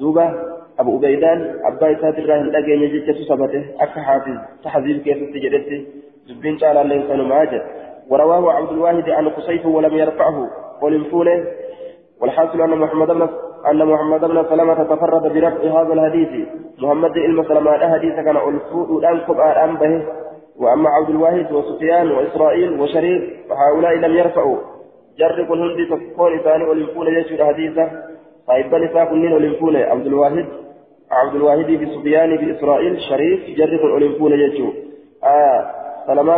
[0.00, 0.34] دوبا.
[0.78, 4.38] أبو عبيدان أبا إسات الراهن لقي يجي تسبته أك حافظ.
[4.64, 5.84] تحذيب كيف تجدته
[6.28, 7.62] دبين تعالى الإنسان ماجد
[8.10, 10.50] ورواه عبد الواحد عن قصيف ولم يرفعه
[10.82, 11.44] ولمفونه
[12.20, 13.28] والحاصل أن محمد بن
[13.70, 16.48] أن محمد بن سلمة تفرد برفع هذا الحديث.
[16.78, 20.06] محمد بن سلمة حديث كان ألفوء الآن كبار أم به.
[20.60, 24.58] وأما عبد الواحد وسفيان وإسرائيل وشريف فهؤلاء لم يرفعوا.
[25.18, 27.90] جرب الهندي تكون ثاني ولمفون يجد حديثه
[28.48, 30.46] طيب نساء كنين ولمفون عبد الواحد
[31.10, 34.72] عبد الواحد بسفيان بإسرائيل شريف جرب الأولمفون يجد.
[35.24, 35.70] آه
[36.08, 36.36] سلما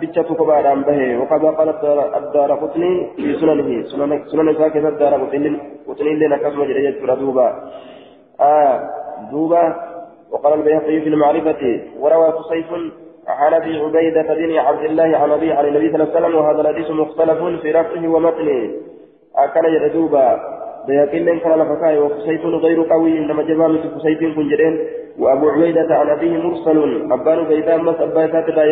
[0.00, 1.68] بيتشت كباران به وقد قال
[2.20, 3.68] الدار قطني في سننه.
[3.92, 5.50] سنن سنن ساكت الدار قطني؟
[5.88, 7.48] قطني لنا كسم جريت دوبا.
[8.40, 8.76] آه
[9.32, 9.64] دوبا
[10.32, 11.62] وقال البيهقي في المعرفة
[12.00, 12.68] وروى قصيف
[13.28, 16.60] عن أبي عبيدة بن عبد الله عن ابي عن النبي صلى الله عليه وسلم وهذا
[16.60, 18.70] الحديث مختلف في رفعه ومتنه.
[19.36, 20.26] أكل يردوبا
[20.86, 24.74] بيقين كان لفكاي وقصيف غير قوي إنما جمال قصيف كن جرين
[25.18, 27.12] وأبو عبيدة عن أبيه مرسل.
[27.12, 28.64] أبان بيتان مس أبا ساتبا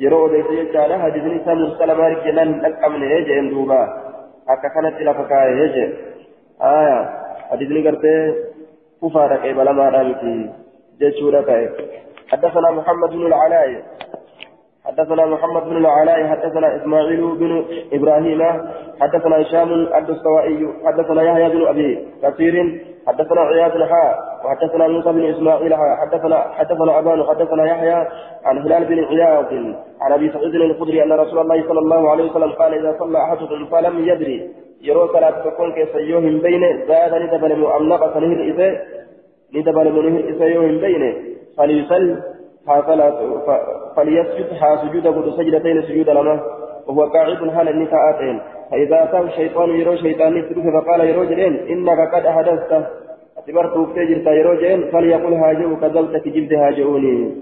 [0.00, 3.82] يرو بيت يجعل حديث نساء مرسل مالك جنان لك من يجي اندوبا
[4.48, 5.86] أكا كانت لفكاي يجي
[6.62, 6.98] آية.
[7.50, 8.34] حديث نقرته
[9.02, 10.50] كفارك إبلا ما رامتي
[10.98, 11.50] جيشورة
[12.30, 13.82] حدثنا محمد بن العلاء.
[14.84, 18.42] حدثنا محمد بن العلاء حدثنا إسماعيل بن إبراهيم
[19.00, 25.74] حدثنا هشام الدستوائي حدثنا يحيى بن أبي كثير حدثنا عياض الحاء وحدثنا موسى بن إسماعيل
[25.74, 28.06] حدثنا حدثنا أبان حدثنا يحيى
[28.44, 29.52] عن هلال بن عياض
[30.00, 33.66] عن أبي سعيد الخدري أن رسول الله صلى الله عليه وسلم قال إذا صلى أحدكم
[33.66, 34.50] فلم يدري
[34.82, 38.80] يرو صلاة تكون كيسيوهم بين زاد ندبل مؤمنقة نهر إذا
[39.54, 41.14] ندبل منهر إسيوهم بين
[41.58, 42.33] فليصل
[43.96, 46.40] فليسجد ها سجود قد سجدتين سجود لما
[46.86, 52.26] وهو قاعد حال النساءاتين فإذا أتاه الشيطان يرو شيطان يسلوه فقال يرو جرين إنك قد
[52.26, 52.72] أحدثت.
[53.38, 57.34] أتبرت وفتجرت يرو جرين فليقل هاجئ كذبت جبد هاجئوني.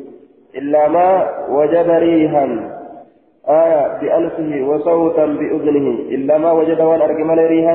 [0.55, 1.09] إلا ما
[1.49, 2.45] وجد ريها
[3.49, 5.89] آية بأنفه وصوتا بأذنه.
[6.15, 7.75] إلا ما وجد وأن أرجمل ريها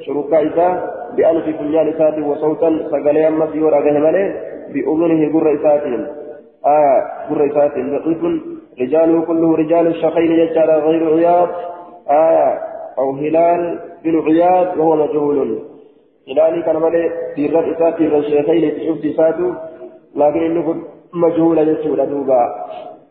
[0.00, 0.68] شركا إذا
[1.16, 4.34] بأنف كنيان إساته وصوتا سقليا مسيور أغهمله
[4.72, 6.06] بأذنه قر إساتهم
[6.66, 8.22] آية قر إساتهم ضعيف
[8.80, 11.48] رجاله كله رجال الشقين يجعل غير عياض.
[12.10, 12.58] آية
[12.98, 15.58] أو هلال بن عياض وهو مجهول.
[16.28, 19.54] هلالي كان مالي في الرد إسات في الشيخين تشوف إساته
[20.16, 20.76] لكن إنه
[21.14, 22.64] مجهول يجعل دوبا.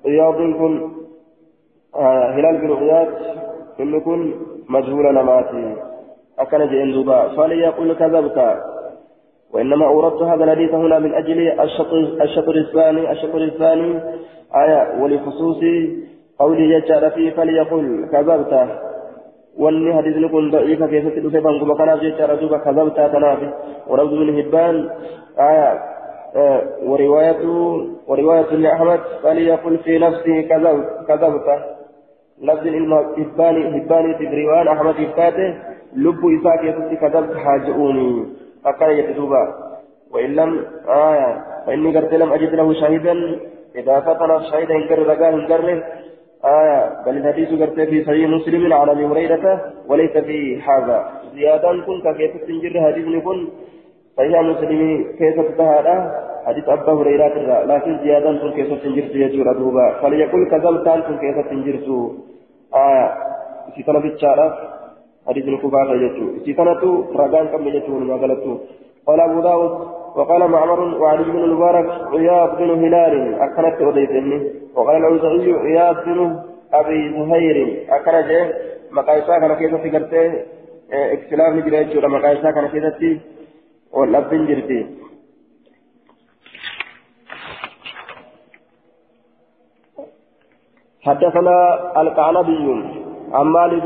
[0.05, 0.89] عياض كن.
[1.95, 3.07] آه هلال بن عياض
[3.79, 4.33] إنه كن
[4.69, 5.75] مجهول نماتي.
[6.39, 7.35] أكن جئن دوبا.
[7.35, 8.37] فليقول كذبت
[9.55, 14.01] وإنما أوردت هذا الحديث هنا من أجل الشطر, الشطر الثاني الشطر الثاني
[14.55, 15.61] آية ولخصوص
[16.39, 18.53] قوله يجعل فيه فليقل كذبت.
[19.55, 23.47] wanni hadiisni kun da'iifa keessatti dhufe bankuma kanaaf jechaadha duuba kazabtaa tanaafi
[23.87, 24.75] warabdu bin hibbaan
[25.39, 25.95] aya
[26.83, 27.43] ورواية
[28.07, 30.41] ورواية لأحمد فليقل في نفسه
[31.07, 31.47] كذبت.
[32.41, 35.49] لفظ الهباني هباني في رواية أحمد هباته
[35.95, 38.25] لب إساك يسوس كذبت حاجئوني.
[38.65, 39.43] أكان يتدوبا
[40.11, 43.39] وإن لم آية فإني قلت لم أجد له شهيدا
[43.75, 45.83] إذا فتنا شهيدا إنكر رقاه إنكر
[46.45, 50.97] آية بل الحديث قرت في صحيح مسلم عن أبي هريرة وليس في هذا.
[51.35, 53.47] زيادة كن كيف تنجر حديث كن
[54.17, 55.97] صحيح مسلم كيف تتهادى
[56.45, 61.75] حديث أبا هريرة لكن زيادة كن كيف تنجر يجور أدوبا فليقول كذلك كن كيف تنجر
[62.75, 63.07] آية
[63.75, 64.74] في الشارع.
[65.27, 66.83] حديث الكفار يجور سيطنة
[67.15, 68.59] رقان كم يجور ما قالته
[69.07, 69.71] قال أبو داود
[70.15, 73.13] وقال معمر وعلي بن المبارك عياض بن هلال
[73.45, 74.37] أكلت أوديتني
[74.75, 76.19] وقال الأوزعي عياض بن
[76.73, 77.57] أبي زهير
[77.89, 78.15] أكل
[78.91, 80.33] مقايسا كان كيف فكرته
[80.91, 83.21] اكسلاف نجري يجور مقايسا كان كيف
[83.93, 84.85] والأبن جرتي.
[91.05, 91.57] حدثنا
[92.01, 92.67] القعنبي
[93.33, 93.83] عن مالك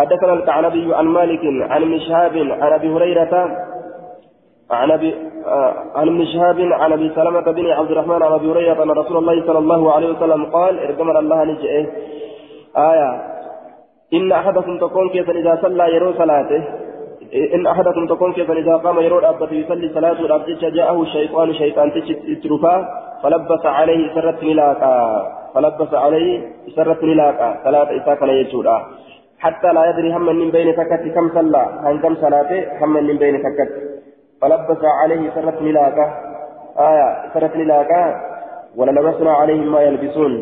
[0.00, 3.34] حدثنا الكعنبي عن مالك عن مشهاب عن أبي هريرة
[4.70, 5.14] عن أبي
[5.46, 9.46] آه، عن مشهاب عن أبي سلمة بن عبد الرحمن عن أبي هريرة أن رسول الله
[9.46, 11.86] صلى الله عليه وسلم قال ارجمر الله نجئه.
[12.76, 13.10] آية
[14.12, 16.62] إن أحدكم تكون كيف إذا صلى يرو صلاته.
[17.54, 22.74] إن أحدكم تكون كيف إذا قام يرو أبته يصلي صلاته الأبد جاءه الشيطان شيطان تشترفا
[23.22, 24.94] فلبس عليه سرت ملاكا
[25.54, 28.76] فلبس عليه سرت ملاكا ثلاثة إساكا يجودا.
[29.40, 31.64] حتى لا يدري هم من بين تكت كم صلى.
[31.84, 33.70] عن كم صلاته هم من بين تكت
[34.40, 36.06] فلبس عليه سرت ملاكة
[36.78, 38.02] آية سرت ملاكة
[38.76, 40.32] وللبسنا عليهم ما يلبسون.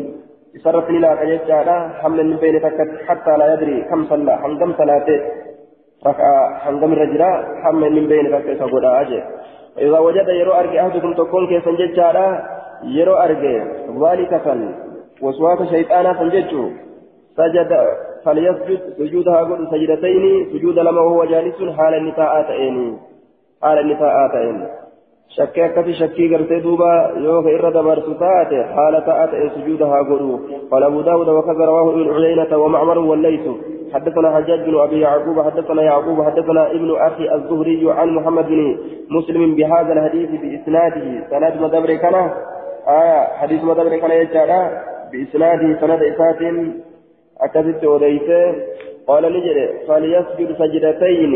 [0.63, 1.69] سرت ملاكة يجعل
[2.03, 4.31] هم من بين تكت حتى لا يدري كم صلى.
[4.31, 5.19] عن كم صلاته
[6.07, 6.29] ركع
[6.65, 7.31] عن كم رجلا
[7.63, 9.23] هم من بين تكت فقد أجل
[9.77, 12.27] إذا وجد يرو أرجع أحدكم تكون كيسا ججالا
[12.83, 13.63] يرو أرجع
[14.03, 14.61] ذلك فن.
[15.21, 16.63] وسواك شيطانا فنججو
[17.37, 17.71] سجد
[18.25, 22.97] فليسجد سجودها قل سجدتين سجود لما وهو جالس حال النساء تأين
[23.63, 24.67] حال النساء تأين
[25.29, 30.39] شكي أكثر شكي قرتي دوبا يوك إرد برسطات حال تأتي سجودها قلوا
[30.71, 33.41] قال أبو داود وكذا رواه ابن عيينة ومعمر والليث.
[33.93, 38.77] حدثنا حجاج بن أبي يعقوب حدثنا يعقوب حدثنا ابن أخي الزهري عن محمد بن
[39.09, 41.27] مسلم بهذا الحديث بإسناده.
[41.29, 42.15] سند مدبر كان
[42.87, 44.51] آية حديث مدبر كان يجعل
[45.11, 46.41] بإسناده سند إسات
[47.41, 48.55] أكدت وديته
[49.07, 51.33] قال نجد فليسجد سجدتين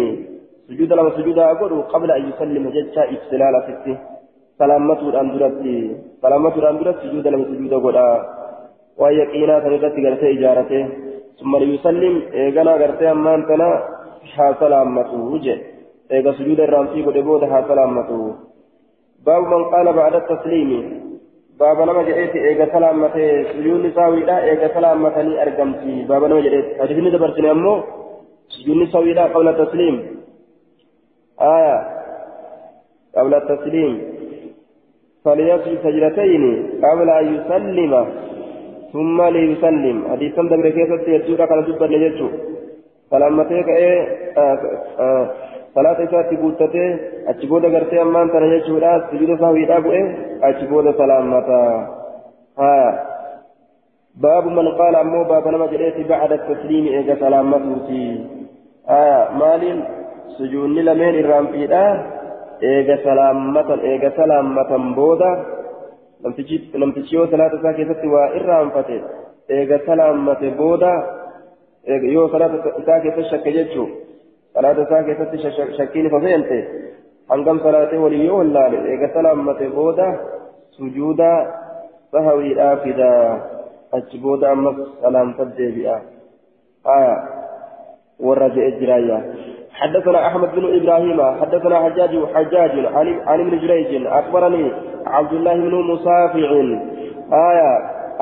[0.68, 3.98] سجود لما سجود أقول قبل أن يسلم جدشا إفسلال فته
[4.60, 5.78] سلامة الأندرتي
[6.22, 7.98] سلامة الأندرت سجود لما سجود أقول
[9.02, 10.84] ويقينا تردت قرتي إجارته
[11.40, 13.70] ثم ليسلم إيقنا قرتي أمان تنا
[14.36, 15.58] ها سلامته وجه
[16.12, 18.22] إيقا سجود الرامسي قد بود ها سلامته
[19.26, 21.03] باب من قال بعد التسليم
[21.60, 27.52] بابا نما جئت إيجا سلامته سجون ساويدا إيجا سلامتني أرقمتي بابا نما جئت حديثني دبرتني
[27.52, 27.74] أمو
[28.56, 29.96] سجون ساويدا قبل التسليم
[31.42, 31.78] آية
[33.18, 33.94] قبل التسليم
[35.26, 36.44] فليسجد سجدتين
[36.86, 37.94] قبل أن يسلم
[38.94, 42.28] ثم ليسلم حديثا دبر كيسة يجودا كان دبر نجتو
[43.12, 44.02] سلامتك إيه
[44.38, 44.60] آه
[45.00, 45.26] آه
[45.76, 50.04] صلاة إساتي بوتته أتشبودا غرتي أمان تنا يجودا سجود سهويدا بؤه
[50.44, 51.64] أتشبودا سلامتا
[52.60, 53.04] ها
[54.16, 58.06] باب من قال أمو باب نما جريت بعد التسليم إيجا سلامتوتي
[58.90, 59.64] آية مال
[60.38, 61.86] سجوني لمن إرام فيدا
[62.64, 65.32] إيجا سلامتا إيجا سلامتا بودا
[66.24, 68.98] namtichi yoo salaata isaa keessatti waa irraanfate
[69.56, 70.92] eega salaammate booda
[72.16, 73.90] yoo salaata isaa keessatti shakke jechuun
[74.54, 75.38] صلاة ساكي
[75.78, 76.50] شكيني ففينت
[77.32, 80.20] هنقم صلاة ولي ولا إيقا سلامة بودا
[80.78, 81.54] سجودا
[82.12, 83.42] سهوي آفدا
[83.94, 86.02] أجبودا أمس سلام تبدي بها
[86.88, 87.24] آية
[88.20, 89.34] ورجع الجراية
[89.72, 94.72] حدثنا أحمد بن إبراهيم حدثنا حجاج حجاج عن عن ابن جريج أخبرني
[95.06, 96.50] عبد الله بن مصافع
[97.34, 97.72] آية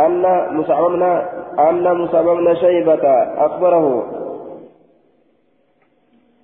[0.06, 0.24] أن
[0.58, 0.86] مصعب
[1.60, 3.08] أن مصعب شيبة
[3.46, 4.06] أخبره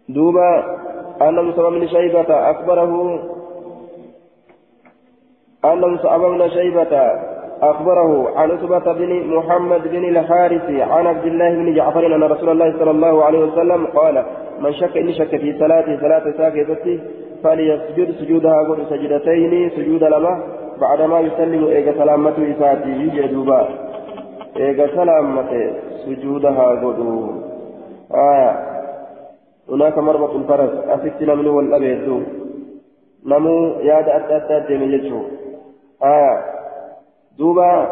[0.10, 0.78] دوبا
[1.22, 3.20] أن مصعب بن شيبة أخبره
[5.65, 7.12] أن مصعب بن شيبة
[7.62, 12.80] أخبره عن عتبة بن محمد بن الحارث عن عبد الله بن جعفر أن رسول الله
[12.80, 14.26] صلى الله عليه وسلم قال
[14.60, 17.00] من شك إن شك في صلاته صلاة ساكتة
[17.43, 20.43] فليسجد سجودها قل سجدتين سجود لما
[20.82, 23.67] بعدما يسلم إيجا سلامته إساتي جدوبا
[24.58, 25.74] إيجا سلامته
[26.06, 27.30] سجودها قل
[28.15, 28.77] آية.
[29.69, 32.23] هناك مربط الفرس أفتنا منه والأبيض
[33.25, 35.23] نمو ياد أدى أدى من
[36.03, 36.45] آية.
[37.38, 37.91] دوبا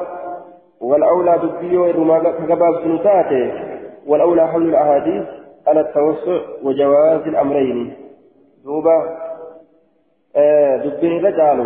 [0.82, 3.52] والأولى دبيو إرما كباب سنتاته.
[4.08, 5.26] والأولى حمل الأحاديث
[5.68, 7.94] على التوسع وجواز الأمرين.
[8.66, 9.18] دوبا
[10.36, 11.66] آه دبين رجالو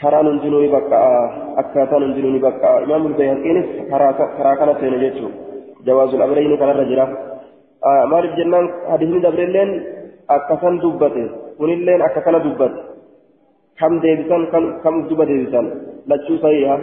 [0.00, 1.16] karaa nun jinuu ni baqqa'a
[1.60, 4.72] akkaataa nun jinuu ni baqqa'a imaam ulbayhaqiinis karaa kana
[8.12, 9.70] maaliif jennaan hadisni dabreilleen
[10.36, 11.22] akkasan dubbate
[11.58, 12.80] kunilleen akka kana dubbate
[13.80, 14.42] kam deebisan
[14.84, 15.66] kam duba deebisan
[16.10, 16.76] lachuu sahiha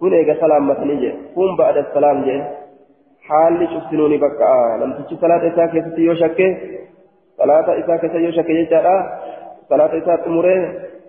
[0.00, 2.44] kun eega salaammatanii jedhe kun ba'ada salaam jedhe
[3.28, 6.46] haalli cuftinuu ni baqqa'a namtichi salaata isaa keessatti yoo shakke
[7.38, 8.94] salaata isaa keessa yoo shakke jechaadha
[9.68, 10.60] salaata isaa xumuree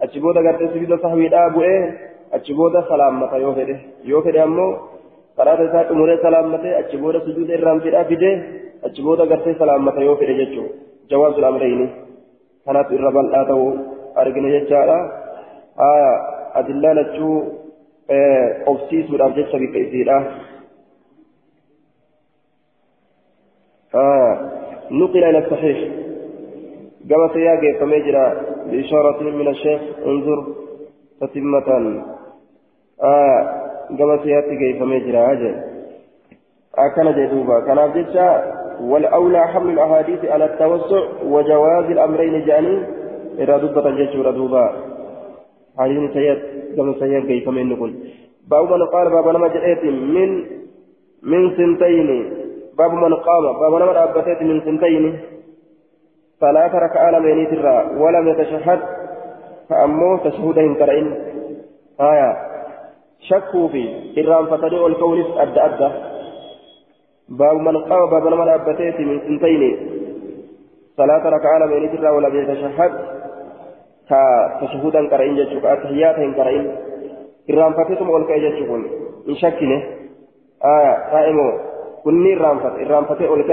[0.05, 1.77] achi booda gartee sujuuda sahwiidhaa bu'ee
[2.37, 3.75] achi booda salaammata yoo fedhe
[4.11, 4.71] yoo fedhe ammoo
[5.39, 8.35] salaata isaa xumuree salaammatee achi booda sujuuda irraanfiidhaa fidee
[8.87, 10.73] achi booda gartee salaammata yoo fedhe jechuudha
[11.11, 11.85] jawaasul amrayni
[12.65, 13.69] kanatu irra bal'aa ta'uu
[14.23, 14.97] argine jechaadha
[15.81, 16.11] haa
[16.61, 17.37] adillaa lachuu
[18.65, 20.19] qobsiisuudhaaf jecha bikka isiidha
[24.91, 25.79] نقل إلى الصحيح
[27.09, 28.25] كما سياقي فمجرى
[28.69, 30.39] بإشارة من الشيخ انظر
[31.21, 31.69] تتمة
[33.03, 35.55] آه كما سياقي فمجرى أجل
[36.75, 42.83] أكن جدوبا كان أبجدشا والأولى حمل الأحاديث على التوسع وجواز الأمرين جاني
[43.39, 44.65] إرى دبة جيش دوبا
[45.79, 46.39] حديث سيد
[46.77, 47.93] كما سياقي فمن نقول
[48.49, 50.29] باب من قال باب نما جئت من
[51.23, 52.09] من سنتين
[52.77, 55.19] باب من قام باب نما أبتت من سنتين
[56.39, 58.79] صلاة ركعة لمن ترى ولم يتشهد
[59.69, 61.13] فأمو تشهدهم كرئين
[62.01, 62.48] آية
[63.21, 63.83] شكوا في
[64.17, 65.89] إرام فتدعو الكون أدى أدى
[67.29, 69.89] باب من قام باب من أبتيت من سنتين
[70.97, 72.91] صلاة ركعة لمن ترى ولم يتشهد
[74.61, 76.75] كتشهدا كرئين جتشك أتحياتهم كرئين
[77.49, 78.85] إرام فتتم أولك جتشكون
[79.29, 79.83] إن شكله
[80.65, 81.59] آية رائمو
[82.03, 83.51] كني إرام فت إرام فتي أولك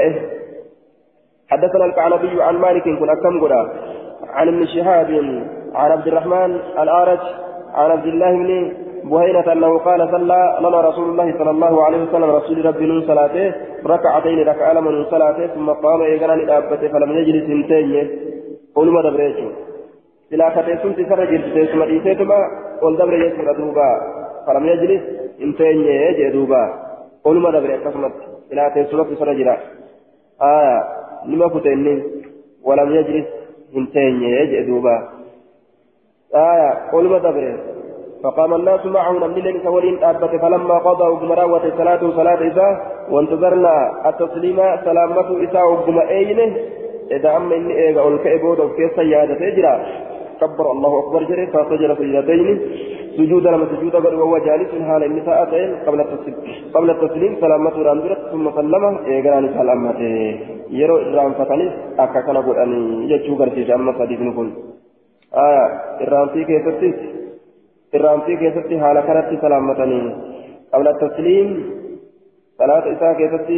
[1.51, 3.63] حدثنا الكعنبي عن مالك كن أكم قدا
[4.29, 5.11] عن ابن شهاب
[5.75, 6.51] عن عبد الرحمن
[6.83, 7.21] الأعرج
[7.75, 8.73] عن عبد الله بن
[9.11, 13.55] بهينة أنه قال صلى لنا رسول الله صلى الله عليه وسلم رسول ربي من صلاته
[13.87, 18.11] ركعتين ركع من صلاته ثم قام إيقنا لأبته فلم يجلس انتين
[18.75, 19.49] قل ما دبريته
[20.31, 22.41] سلا كتيسون تسر جلس ثم إيسيتما.
[22.83, 23.91] قل دبر يسر دوبا
[24.47, 25.03] فلم يجلس
[25.41, 26.63] انتين يجي دوبا
[27.25, 27.91] قل ما دبريته
[28.51, 29.63] سلا تيسون تسر جلس
[30.43, 30.79] آه
[31.27, 31.99] نما فتنين
[32.65, 33.27] ولم يجلس
[33.77, 34.97] هنتين يجئ دوبا
[36.35, 37.59] آية قل ما دبره
[38.27, 42.69] فقام الناس معه من الليل سولين أبت فلما قضى أبن راوة الصلاة صلاة إذا
[43.11, 43.75] وانتظرنا
[44.09, 46.57] التسليم سلامة إذا أبن أينه
[47.11, 48.09] إذا أما إني إيغا أو
[48.77, 49.75] كيف سيادة تجرى
[50.41, 52.61] كبر الله أكبر جري فسجد سجدتين
[53.17, 55.39] سجود لما سجود وهو جالس حال النساء
[55.87, 56.37] قبل التسليم.
[56.75, 58.85] قبل التسليم سلامة راندرت ثم سلم.
[59.07, 64.49] إيغران سلامته يرو إرام فتنس أكا كان قرآني يجو غرسيش أما صديق نقول.
[65.35, 65.65] آية
[66.05, 66.95] إرام في إرام
[67.91, 70.01] في كيفتس حال كانت سلامتني
[70.73, 71.49] قبل التسليم
[72.59, 73.51] صلاة إساء كيفتس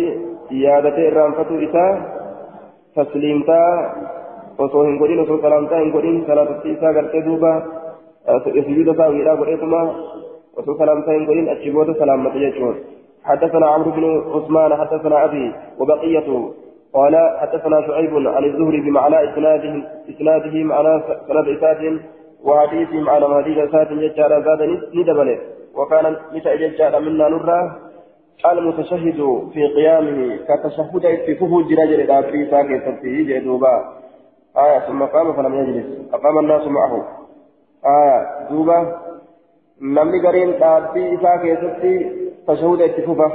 [0.50, 1.92] زيادة إرام فتو إساء
[2.96, 3.62] تسليمتا
[4.58, 7.50] hin godhin salaatatti isaa gartee duuba
[8.44, 9.82] sujuuda isaa hidhaa godheetuma
[10.56, 12.78] osoo salaamtaa hin godhin achi booda salaammata jechuun.
[13.28, 16.29] حدثنا عمرو بن عثمان حدثنا أبي وبقية
[16.92, 19.74] قال حدثنا شعيب عن الزهري بمعنى إسناده
[20.10, 21.81] إسناده معنى سند إسات
[22.44, 24.62] وحديثهم على حديث إسات ججار زاد
[24.94, 25.38] ندبله
[25.74, 27.88] وكان نساء ججار منا نرى
[28.52, 31.04] المتشهد في قيامه كتشهد
[31.40, 33.98] فهو جراجر في ساكت في جدوبا.
[34.56, 36.10] آية ثم قام فلم يجلس.
[36.12, 37.08] فقام الناس معه.
[37.86, 38.98] آية دوبا.
[39.82, 41.94] نمني قرين تابي إساء كيستي
[42.48, 43.32] تشهد اتفوفة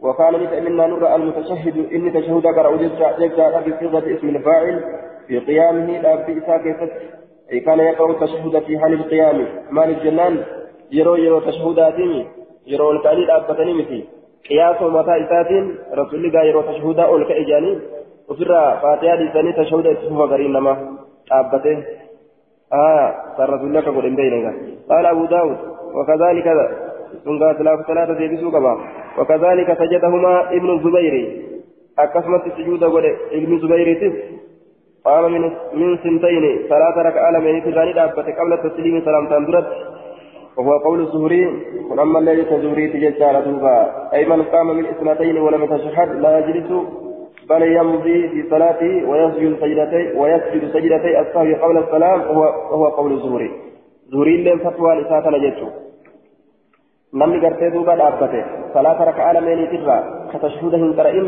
[0.00, 4.84] وكان منا نرى المتشهد إني تشهد قرأ ججا في صيغة اسم الفاعل
[5.26, 10.44] في قيامه إساء كيستي أي كان يقرأ التشهد في حال القيام مال الجنان
[10.92, 12.26] يرو يرو تشهداتي
[12.66, 14.04] يرو الكالي الأبتني مثي
[14.48, 17.78] قياس متى إساتين رسول الله يرو تشهدا أول كإجاني
[18.28, 20.72] وفر فاتحة لساني تشهد اسمه غرين لما
[21.32, 21.84] أبته
[22.72, 24.16] آه صار رسول الله كقول إن
[24.90, 25.56] قال أبو داود
[25.94, 26.46] وكذلك
[27.24, 27.52] سنغا
[27.88, 28.80] ثلاثة ديبسوا كما
[29.18, 31.42] وكذلك سجدهما ابن الزبير
[31.98, 32.84] أكسمت سجود
[33.32, 33.88] ابن الزبير
[35.04, 35.42] قام من
[35.74, 39.66] من سنتين ثلاثة ركعة لم تغاني دابت قبل التسليم سلام تندرت.
[40.56, 41.44] وهو قول الزهري
[41.90, 43.76] ولما الليل تزوري تججال دوبا.
[44.14, 46.70] أي من قام من اثنتين ولم يتشهد لا يجلس
[47.50, 53.50] بل يمضي في صلاته ويسجد سجدتي ويسجد سجدتي السهو قبل السلام وهو وهو قول الزهري.
[54.12, 54.92] زهري لم فتوى
[55.44, 55.68] جتشو
[57.12, 58.40] namni gartee duuba dhaabbate
[58.72, 61.26] salaata raka'aa lameeniitirraa ka tashhuuda hin qara'in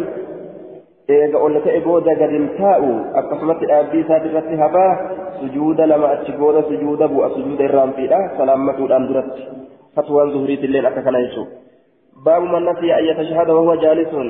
[1.08, 2.90] eega ol ta'e booda gadin taa'u
[3.20, 4.92] akkasumatti dhaabbii isaati irratti hafaa
[5.40, 9.48] sujuuda lama achi booda sujuuda bu'a sujuuda irraanfiidha salaammatuudhaan duratti
[9.94, 11.50] fatwaan zuhuriitilleen akka kana jechuudha
[12.24, 14.28] baabu man nasiya an yatashahada wahuwa jaalisun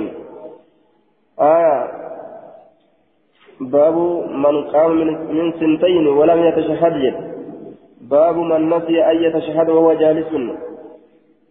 [3.61, 3.97] باب
[4.45, 4.97] من قام
[5.37, 7.15] من سنتين ولم يتشهد
[8.03, 10.33] باب من نسي أن يتشهد وهو جالس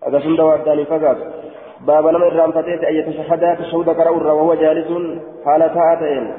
[0.08, 1.18] هذا سند وعداني فقط
[1.88, 4.88] باب نما إرام فتيت أن يتشهد تشهد كرأور وهو جالس
[5.46, 6.34] حال تاءتين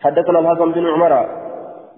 [0.00, 1.26] حدثنا الحسن بن عمر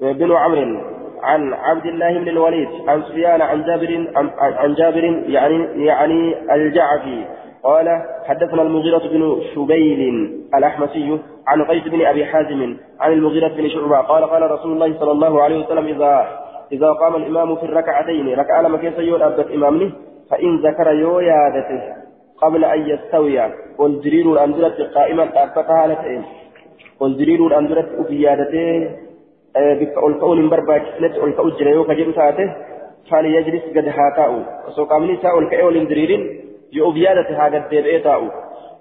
[0.00, 4.06] بن عمرو عن عبد الله بن الوليد عن سفيان عن جابر
[4.38, 7.24] عن, جابر يعني يعني الجعفي.
[7.62, 13.98] قال حدثنا المغيرة بن شبيل الأحمسي عن قيس بن أبي حازم عن المغيرة بن شعبة.
[13.98, 16.26] قال قال رسول الله صلى الله عليه وسلم إذا
[16.72, 19.92] إذا قام الإمام في الركعتين ركع لما كيف يقول أبت إمامني؟
[20.30, 22.07] فإن ذكر يو يادته
[22.42, 23.38] قبل أن يستوي.
[23.78, 26.22] والجرير الأندرة قائما أبتها لتئن
[27.00, 28.90] والجرير الأندرة في يادته
[29.56, 32.54] بك ألقون برباكسنت ألقوا الجريو كجر تاته.
[33.10, 34.34] فليجلس قد هاتاو
[34.68, 36.40] وسوق أمني ساء الكأول الجرير
[36.72, 38.22] يؤب يادته هذا الدبئتاو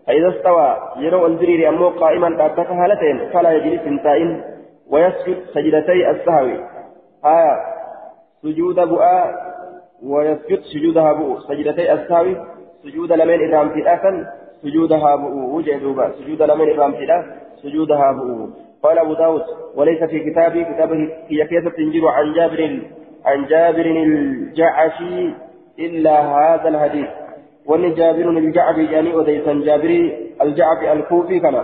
[0.08, 4.44] فإذا استوى يرو الجرير أمو قائما أبتها لتئن فلا يجلس انتائن
[4.92, 6.58] ويسجد سجدتي السهوي.
[7.26, 7.56] آية
[8.44, 9.36] سجود بؤاء
[10.04, 11.40] ويسجد سجودها بؤ.
[11.40, 12.36] سجدتي الساوي
[12.88, 14.26] سجود لمن إرام في الآخر
[14.64, 15.80] سجودها بؤ وجه
[16.20, 17.32] سجود لمن إرام في الآخر
[17.64, 18.50] سجودها بؤ
[18.84, 19.42] قال أبو داود
[19.76, 22.80] وليس في كتابي كتابه هي كيف تنجر عن جابر
[23.26, 25.34] عن جابر الجعشي
[25.80, 27.08] إلا هذا الحديث
[27.66, 31.56] وان جابر الجعبي يعني وديسا جابري الجعبي الكوفي كان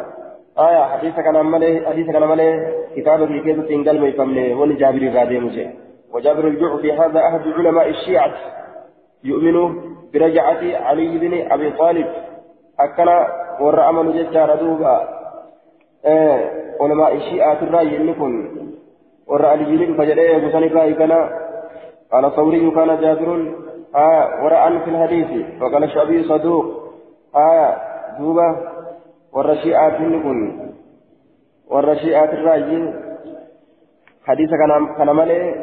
[0.60, 5.40] آية حديث كان ماله حديث كان ماله كتابه كيف تنقل ما يفهمني وان جابري غادي
[5.40, 8.34] مجھے وجابر الجعفي هذا أحد علماء الشيعة
[9.24, 9.58] يؤمن
[10.14, 12.07] برجعة علي بن أبي طالب.
[12.80, 13.09] أكل
[13.59, 15.09] ورأى من ججار دوبا.
[16.05, 16.49] آه
[16.82, 18.49] علماء الشيعة الرأي إنكم.
[19.28, 21.30] ورأى علي بن فجريه بسن الرأي كان
[22.11, 23.53] قال ثوري كان جابر.
[23.95, 25.61] آه ورأى في الحديث.
[25.61, 26.66] وقال الشعبي صدوق.
[27.36, 27.78] آه
[28.20, 28.74] دوبا.
[29.34, 30.70] والرشيعة إنكم.
[31.68, 32.93] والرشيعة الرأي
[34.26, 35.55] حديث كان كان مالي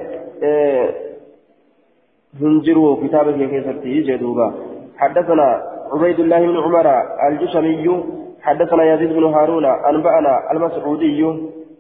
[2.41, 4.55] هنجروا كتابه كيفتي جدوبا.
[4.99, 5.62] حدثنا
[5.93, 6.87] عبيد الله بن عمر
[7.28, 8.05] الجشمي
[8.43, 11.26] حدثنا يزيد بن هارون أنبأنا المسعودي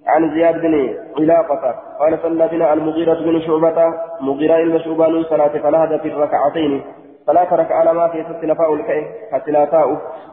[0.06, 6.08] عن زياد بن علاقة قال صلى بنا المغيرة بن شعبة مغيرة المشعبان صلاة فنهد في
[6.08, 6.82] الركعتين
[7.26, 9.52] ثلاث ركعة ما في ست لفاء الكئ حتى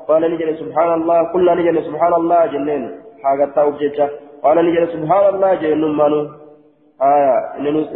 [0.08, 2.92] قال نجل سبحان الله قلنا نجل سبحان الله جنين
[3.24, 3.70] حاجة تاء
[4.44, 6.30] قال نجل سبحان الله جنين مانو
[7.02, 7.36] آية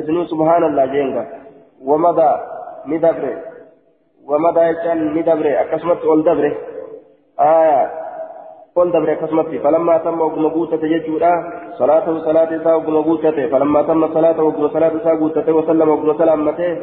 [0.10, 1.41] إنه سبحان الله جينغا
[1.86, 2.32] ومضى
[2.88, 3.38] ندبر
[4.28, 6.46] ومضى يجان ندبر أكسمت والدبر
[7.40, 7.90] آية
[8.76, 11.34] قل دبر أكسمت فلما تم وقم قوتة يجورا
[11.80, 16.78] صلاته صلاة سا وقم قوتة فلما تم صلاته وقم صلاة سا قوتة وسلم وقم سلامته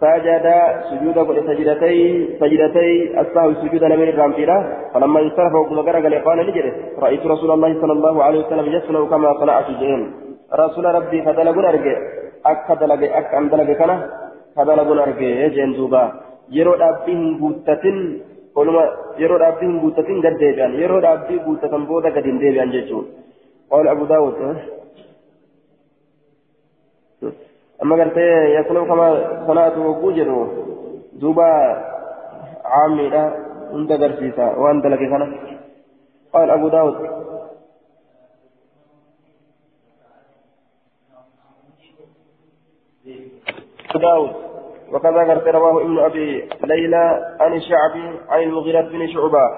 [0.00, 0.46] سجد
[0.90, 1.16] سجود
[1.48, 1.98] سجدتي
[2.40, 4.58] سجدتي السهو سجود لمن الرامتيرا
[4.94, 6.72] فلما انصرف وقم قرق قال نجري.
[6.98, 10.00] رأيت رسول الله صلى الله عليه وسلم يصنع كما صنعت جين
[10.62, 13.96] رسول ربي كدلغون أرجع أك دلغ أك أم دلغ كنا
[14.56, 16.02] كدلغون أرجع جين دوبا
[16.50, 17.98] yeroo dhaabbii hin guuttatin
[18.60, 18.82] oluma
[19.22, 23.06] yeroo dhaabbii hin guuttatin gad deebi'an yeroo dhaabbii guuttatan booda gad hin deebi'an jechuun
[23.70, 24.34] قال أبو داود
[27.82, 28.16] أما قلت
[28.56, 29.06] يصنع كما
[29.46, 30.28] صنعت وجوجر
[31.12, 31.50] دوبا
[32.64, 33.24] عامي لا
[33.72, 35.02] عند قرسيسا وأنت لك
[36.32, 36.96] قال أبو داود
[43.98, 44.30] داود
[44.92, 49.50] وكذا قرت رواه ابن أبي ليلى عن الشعبي عن المغيرة بن شعبة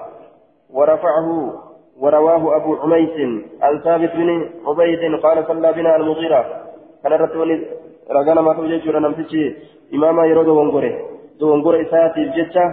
[0.69, 1.53] ورفعه
[1.99, 6.63] ورواه أبو عميس عن ثابت بن عبيد قال صلى بنا المغيرة.
[7.03, 7.65] كان رتوني
[8.11, 9.55] رجانا ما توجد جورا نمتشي
[9.93, 10.91] إماما يرو دوغنغوري
[11.39, 12.65] دوغنغوري إساتي جتشا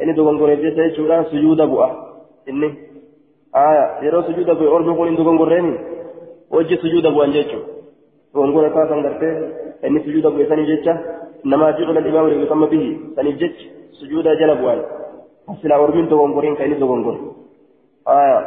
[0.00, 1.88] إني دوغنغوري جتشا جورا سجود بؤا
[2.48, 2.68] إني
[3.56, 5.74] آية يرو سجود بؤا أرجو قولين دوغنغوريني
[6.50, 7.60] وجه سجود بؤا جتشو
[8.34, 10.94] دوغنغوري كاسا إني سجود بؤا ساني جتشا
[11.46, 12.84] إنما جعل الإمام ليتم به
[13.16, 13.60] ساني جتش
[14.00, 14.82] سجود جلبوان
[15.48, 17.20] أصلا أرمين دوغنغورين كإني دوغنغوري
[18.08, 18.40] آية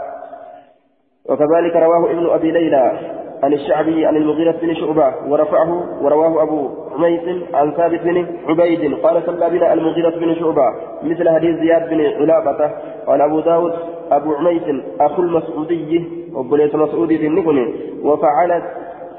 [1.30, 3.00] وكذلك رواه ابن أبي ليلى
[3.44, 9.24] عن الشعبي عن المغيرة بن شعبة ورفعه ورواه أبو عميس عن ثابت بن عبيد قال
[9.26, 10.74] صلى بنا المغيرة بن شعبة
[11.04, 12.72] مثل حديث زياد بن علابة
[13.08, 13.74] قال أبو داود
[14.12, 14.64] أبو عميس
[15.00, 16.04] أخو المسعودي
[16.34, 17.74] وبليس مسعودي النكن
[18.04, 18.64] وفعلت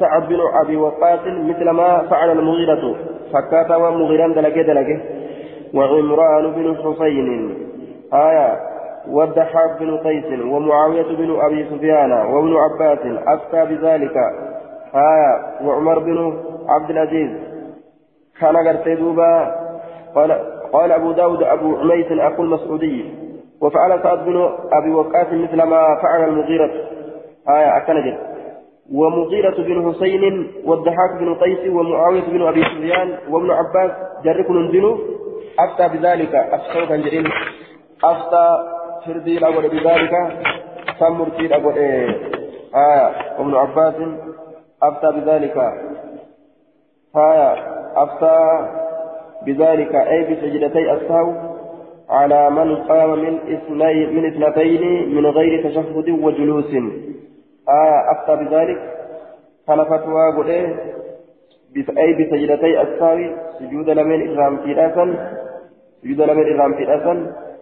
[0.00, 2.96] سعد بن أبي وقاص مثل ما فعل المغيرة.
[3.32, 5.00] فكات ومغيران دلقه دلقه
[5.74, 7.54] وعمران بن حسين.
[8.14, 8.56] آية.
[9.08, 14.16] والضحاك بن قيس ومعاوية بن أبي سفيان وابن عباس أفتى بذلك.
[14.94, 15.32] آية.
[15.64, 16.38] وعمر بن
[16.68, 17.30] عبد العزيز.
[18.40, 19.54] كان قرت دوبا
[20.14, 20.32] قال
[20.72, 23.04] قال أبو داود أبو عميس أخو المسعودي.
[23.62, 26.70] وفعل سعد بن أبي وقاص مثل ما فعل المغيرة.
[27.48, 27.76] آية.
[27.76, 28.29] أكنجد.
[28.94, 33.90] ومغيرة بن حسين والضحاك بن قيس ومعاوية بن أبي سفيان وابن عباس
[34.24, 34.98] جرك ننزل
[35.58, 36.34] أفتى بذلك.
[36.34, 37.24] أفتى كان
[38.04, 38.58] أفتى
[39.06, 40.10] فردي الأول بذلك.
[41.00, 41.78] كم مرتي الأول.
[42.74, 43.38] آية.
[43.38, 43.94] وابن عباس.
[44.82, 45.56] أفتى بذلك.
[47.16, 47.54] آية.
[47.96, 48.66] أفتى
[49.46, 49.94] بذلك.
[49.94, 51.32] أي بسجدتي السهو
[52.10, 57.09] على من قام من اثنين من اثنتين من غير تشهد وجلوس.
[57.70, 59.00] آية أفتى بذلك.
[59.66, 60.50] كان فتوى قل
[61.98, 63.18] أي بسجدتي السهو
[63.58, 64.74] سجود لمن إرام في
[66.02, 66.84] سجود لمن إرام في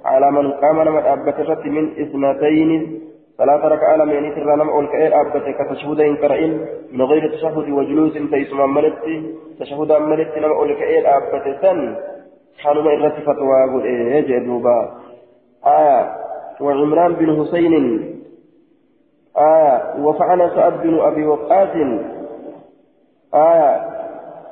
[0.04, 3.00] على من قام نما أبت من إثنتين
[3.38, 8.74] ثلاث ركعة لم ينيت الرنم أول كأير أبت كتشهد كرئين من غير تشهد وجلوس تيسم
[8.74, 8.98] ملت
[9.60, 11.96] تشهد ملت نما أول كأير أبت سن.
[12.58, 14.94] حانما إرت فتوى قل إيه جدوبا.
[15.66, 16.10] آية
[16.60, 17.74] وعمران بن حسين
[19.38, 21.68] آية وفعل سعد بن أبي وقاص.
[23.34, 23.88] آية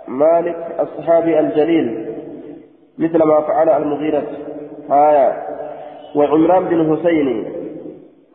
[0.09, 2.17] مالك الصحابي الجليل
[2.99, 4.23] مثل ما فعل المغيرة.
[4.91, 5.43] آية
[6.15, 7.45] وعمران بن حسين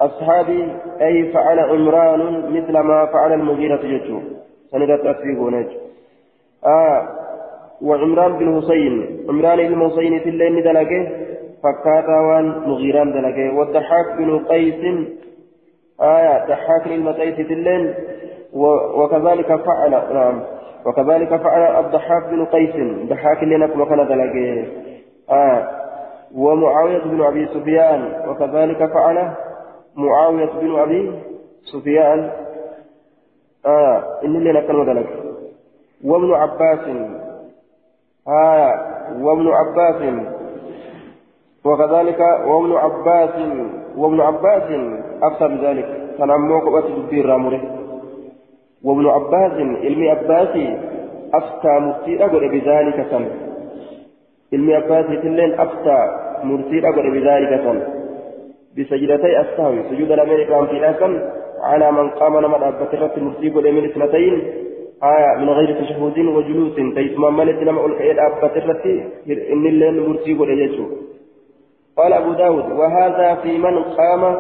[0.01, 0.67] أصحابي
[1.01, 2.21] أي فعل عمران
[2.53, 4.19] مثل ما فعل المغيرة يجو
[4.71, 5.67] سندت أسفيقونج
[6.65, 7.09] آه
[7.81, 11.09] وعمران بن حسين عمران بن حسين في الليل دلقه
[11.63, 13.57] فكاتا وان مغيران دلقه.
[13.57, 14.81] والضحاك بن قيس
[16.01, 16.87] آية ضحاك
[17.33, 17.93] في الليل
[18.95, 20.41] وكذلك فعل نعم
[20.85, 22.75] وكذلك فعل الضحاك بن قيس
[23.09, 24.65] ضحاك لنا وكان دلقه
[25.29, 25.67] آه
[26.35, 29.31] ومعاوية بن أبي سفيان وكذلك فعل
[29.95, 31.11] معاوية بن أبي
[31.73, 32.31] سفيان.
[33.65, 35.09] آه إن اللي نكلم ذلك.
[36.05, 36.79] وابن عباس
[38.27, 38.73] آه
[39.21, 40.13] وابن عباس
[41.65, 43.35] وكذلك وابن عباس
[43.97, 44.63] وابن عباس.
[45.23, 45.87] أفتى بذلك.
[46.17, 47.61] تنمو قبة تدبير رامره
[48.83, 49.51] وابن عباس
[49.83, 50.77] علم عباسي
[51.33, 52.17] أفتى مفتي
[52.53, 53.31] بذلك سنه
[54.51, 56.03] ilmi abbaasiitilleen aftaa
[56.43, 57.79] murtii dhabare bidaalika san
[58.77, 61.13] بسجدتي السهو سجود الأمير إكرام في الأسن
[61.61, 64.35] على من قام نما أبت الرت مرسيق من اثنتين.
[65.03, 66.75] آية من غير تشهد وجلوس.
[66.95, 68.85] تيسما ملت نما أولك إلى أبت الرت
[69.53, 70.85] إن اللين مرسيق يجو.
[71.97, 74.37] قال أبو داود وهذا في من قام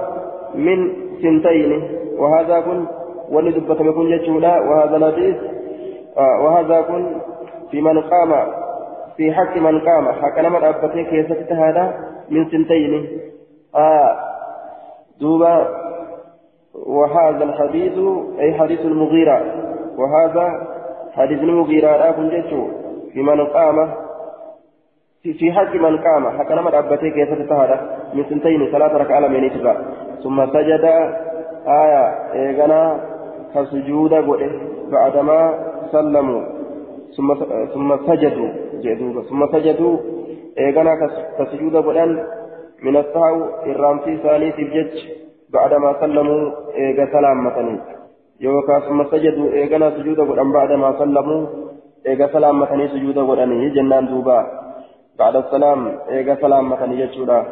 [0.55, 1.71] من سنتين.
[2.17, 2.85] وهذا كن
[3.31, 5.35] ولدبة يكون يجولا وهذا الحديث
[6.17, 7.05] آه وهذا كن
[7.71, 8.47] في من قام.
[9.17, 10.11] في حق من قام.
[10.11, 11.93] حق نمر أبتي كيست هذا
[12.29, 13.07] من سنتين.
[13.75, 14.17] آه
[15.21, 15.67] دوبا
[16.85, 17.97] وهذا الحديث
[18.39, 19.41] أي حديث المغيرة.
[19.97, 20.67] وهذا
[21.13, 21.97] حديث المغيرة.
[21.97, 22.67] لا كنجتو
[23.13, 23.93] في من قام.
[25.23, 27.77] في, حق من قام حق نمر أبتي كيست هذا
[28.13, 29.75] من سنتين ثلاث ركعة لم ينتبع
[30.23, 30.85] ثم سجد
[31.67, 32.03] آية
[32.33, 32.99] إيغنا
[33.53, 34.13] كسجود
[34.91, 35.39] بعدما
[35.91, 36.61] سلموا.
[37.17, 37.33] ثم
[37.73, 38.49] ثم سجدوا
[38.83, 39.97] جدوبا ثم سجدوا
[40.59, 40.93] إيغانا
[41.39, 42.11] كسجود بدن
[42.83, 44.93] من السهو الرامسي ثاني تبجج
[45.53, 47.79] بعدما سلموا إيغا سلامتني
[48.41, 51.47] يوكا ثم سجدوا إيغانا سجود بدن بعدما سلموا
[52.07, 54.39] إيغا سلامتني سجود بدن جنان دوبا.
[55.19, 57.45] بعد السلام إيغا سلامتني جدوبا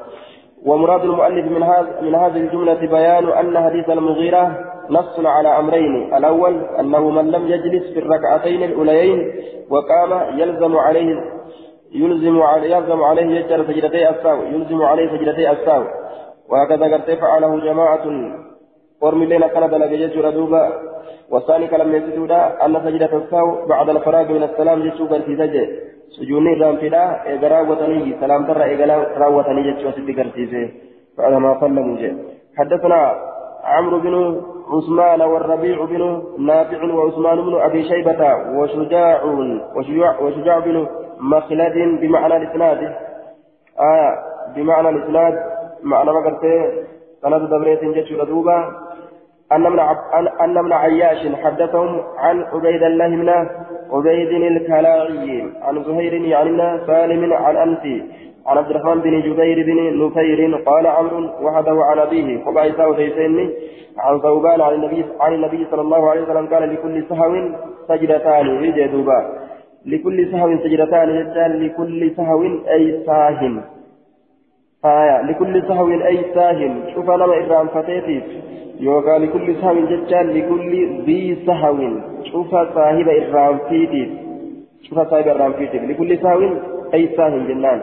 [0.66, 6.16] ومراد المؤلف من هذا من هذه الجملة بيان أن حديث المغيرة نص على أمرين.
[6.16, 9.34] الأول أنه من لم يجلس في الركعتين الأوليين
[9.70, 11.16] وقام يلزم عليه
[11.94, 15.84] يلزم عليه يلزم عليه يجر سجدتي الساو يلزم عليه سجدتي الساو.
[16.50, 18.06] وهكذا قد فعله جماعة
[19.02, 20.64] ورمي لنا كان دلق جيشو دوبا.
[21.32, 25.89] والثاني كلام يسجودا أن سجدة السهو بعد الفراغ من السلام جيشو برسي سجد.
[26.62, 30.74] رامفدا إيقرا وطني سلام ترى إيقرا وطني جيشو ستي برسي
[31.18, 32.16] بعد ما صلى
[32.58, 33.00] حدثنا
[33.64, 34.16] عمرو بن
[34.74, 38.22] عثمان والربيع بن نافع وعثمان بن أبي شيبة
[38.58, 39.24] وشجاع
[39.76, 40.88] وشجاع, وشجاع بن
[41.20, 42.96] مخلد بمعنى الإسناد
[43.80, 44.12] آه
[44.56, 45.34] بمعنى الإسناد
[45.84, 46.44] معنى قلت
[47.22, 48.89] سند دبريت جتش دوبا
[49.52, 53.30] أن من من عياش حدثهم عن عبيد الله بن
[53.92, 58.04] عبيد الكلاعي عن زهير يعني سالم عن أنسي
[58.48, 63.50] عن عبد الرحمن بن جبير بن نفير قال عمرو وحده عن أبيه وبعثه وسيسين
[63.98, 67.34] عن ثوبان عن النبي عن النبي صلى الله عليه وسلم قال لكل سهو
[67.88, 69.20] سجدتان في دوبا
[69.86, 71.10] لكل سهو سجدتان
[71.64, 73.62] لكل سهو أي ساهن.
[74.86, 78.22] آية لكل سهو أي ساهن شوف أنا ما إرام فتيتي
[78.80, 81.78] يوكا لكل سهو جتان لكل ذي سهو.
[82.32, 84.04] شوف صاحب إرام فيتي
[84.82, 86.42] شوف صاحب إرام فيتي لكل سهو
[86.94, 87.80] أي ساهن جنان.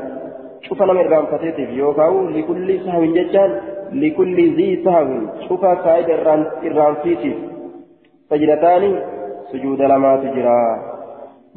[0.62, 3.50] شوف أنا ما إرام فتيتي يوكا لكل سهو جتان
[3.92, 5.08] لكل ذي سهو.
[5.48, 6.10] شوف صاحب
[6.64, 7.34] إرام فيتي
[8.30, 8.82] سجدتان
[9.52, 10.60] سجود لما تجرى.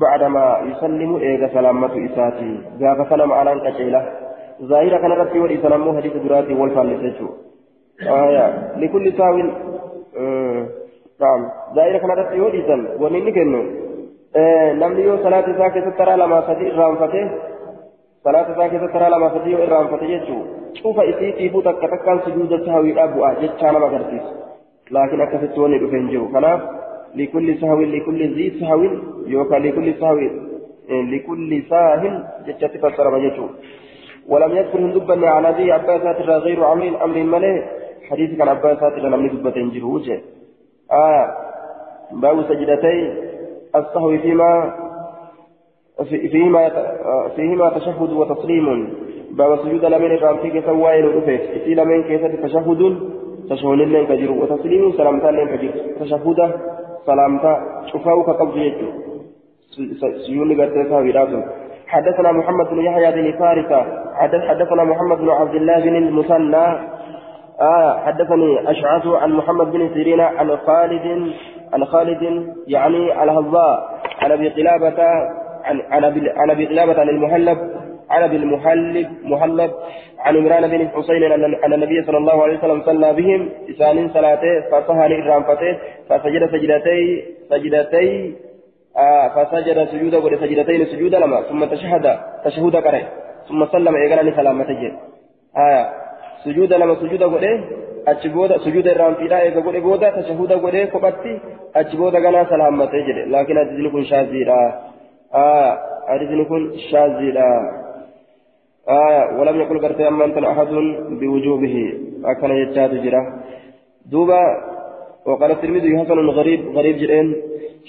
[0.01, 2.51] بعدما يسلم إيغا سلامة إساتي.
[2.81, 4.28] غافة سلام على الكشيلة
[4.63, 7.29] ظاهرة كان ربي والإسلام حديث دراتي والفالسة
[8.01, 9.39] آية لكل ساو
[10.17, 10.67] آه
[11.21, 11.41] نعم.
[11.75, 13.63] ظاهرة كان ربي والإسلام ونين كنو
[14.35, 17.29] آه نمني يو صلاة ساكة ترى لما سدي إرام فتح.
[18.23, 20.37] صلاة ساكة ترى لما سدي إرام فتح يجو.
[20.73, 24.21] شوف إسيتي بوتك كتكال سجود سهوي أبو أجد كان ما قرتيس
[24.91, 26.61] لكن أكفت وني بفنجو خلاص
[27.15, 28.83] لكل سهو لكل ذي سهو
[29.27, 30.19] يوكا لكل سهو
[30.89, 33.45] لكل ساهل جتشت فسر مجتو
[34.29, 37.61] ولم يذكر هندبا على ذي عباسات غير عمر أمر ملئ
[38.09, 40.21] حديث كان عباسات لم ندبة جروجه
[40.91, 41.25] آه
[42.11, 43.13] باب سجدتي
[43.75, 44.73] السهو فيما
[46.09, 46.63] فيهما
[47.35, 48.93] فيهما تشهد وتسليم.
[49.31, 52.81] باب سجود لمن الرامتي سوائل ودفت في لمن كيف تشهد؟
[53.49, 56.39] تشهد لن كجر وتسليم سلامتا لن كجر تشهد
[57.05, 57.53] سلامتا
[57.93, 58.89] شفاو كقبض يجو
[60.25, 61.41] سيوني قرتها وراسم
[61.89, 63.85] حدثنا محمد بن يحيى بن فارسة
[64.47, 66.65] حدثنا محمد بن عبد الله بن المثنى
[67.61, 71.33] آه حدثني أشعث عن محمد بن سيرين عن خالد
[71.73, 72.23] عن خالد
[72.67, 75.03] يعني الهضاء عن أبي قلابة
[75.63, 75.81] عن
[76.37, 77.57] عن أبي قلابة عن المهلب
[78.09, 79.71] عن أبي المحلب محلب
[80.19, 81.23] عن عمران بن حسين
[81.65, 85.77] أن النبي صلى الله عليه وسلم صلى بهم إسان صلاته فصهى لإرامته
[86.09, 88.35] فسجد سجدتي سجدتي
[88.99, 92.05] آه فسجد سجود ولي سجدتين سجود لما ثم تشهد
[92.45, 93.03] تشهد كره
[93.47, 94.81] ثم سلم إيقانني سلامته
[95.57, 95.83] آه
[96.45, 97.53] سجود لما سجود ولي
[98.07, 101.33] أجبود سجود الرامفيدا إيقا ولي بودا تشهد ولي كبتي
[101.75, 104.61] أجبود غنا سلامته جد لكن أجزل كن شاذيرا.
[105.35, 105.71] آه
[106.13, 107.51] أجزل كن شاذيرا.
[108.89, 110.67] آه ولم يقل قرتي أما أنت أحد
[111.19, 111.75] بوجوبه
[112.25, 113.21] أكن يجاد جرا.
[114.11, 114.41] دوبا
[115.29, 117.35] وقال الترمذي حسن غريب غريب جرين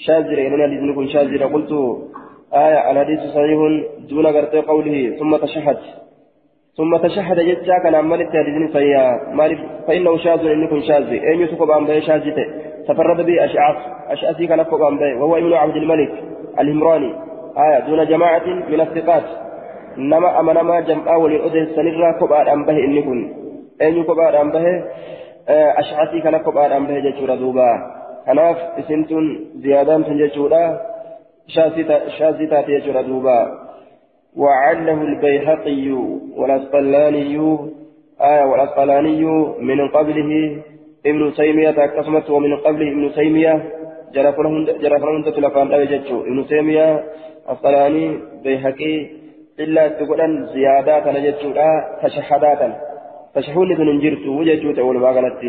[0.05, 1.71] شاذر إننا لازم نكون شاذر قلت
[2.53, 3.59] آية الحديث صحيح
[4.09, 5.77] دون قرتي قوله ثم تشهد.
[6.77, 8.93] ثم تشهد جتا كان عمال التهديدين فهي
[9.33, 11.09] مالك فإنه شاذ إن يكون شاذ.
[11.29, 12.45] أين يسوق بأنبي شاذته
[12.87, 13.77] تفرد به أشعث.
[14.09, 16.13] أشعثي كان فوق بأنبي وهو ابن عبد الملك
[16.59, 17.11] الهمراني.
[17.57, 19.23] آية دون جماعة من الثقات.
[19.97, 23.33] نما أمنما جمعا وللأذن سنرى كبار أنبه إن يكون
[23.81, 24.65] أين كبار أنبه
[25.49, 29.25] أشعثي كان كبار أنبه جتشورا دوبا kanaaf isintun
[29.61, 30.63] ziyaadaan tun jechuudha.
[31.49, 33.37] Shaazii taate jechuudha duuba.
[34.31, 35.91] وعله البيهقي
[36.39, 37.35] والأسقلاني
[38.21, 39.23] آية والأسقلاني
[39.59, 40.31] من قبله
[41.05, 43.53] ابن تيمية كسمت ومن قبله ابن تيمية
[44.13, 47.03] جرفنا تلفان لا يجتشو ابن تيمية
[47.47, 48.95] أسقلاني بيهقي
[49.59, 51.49] إلا تقولن زيادات نجتشو
[52.01, 52.61] تشهدات
[53.35, 55.41] تشهد ننجرت وجتشو تقول ما قالت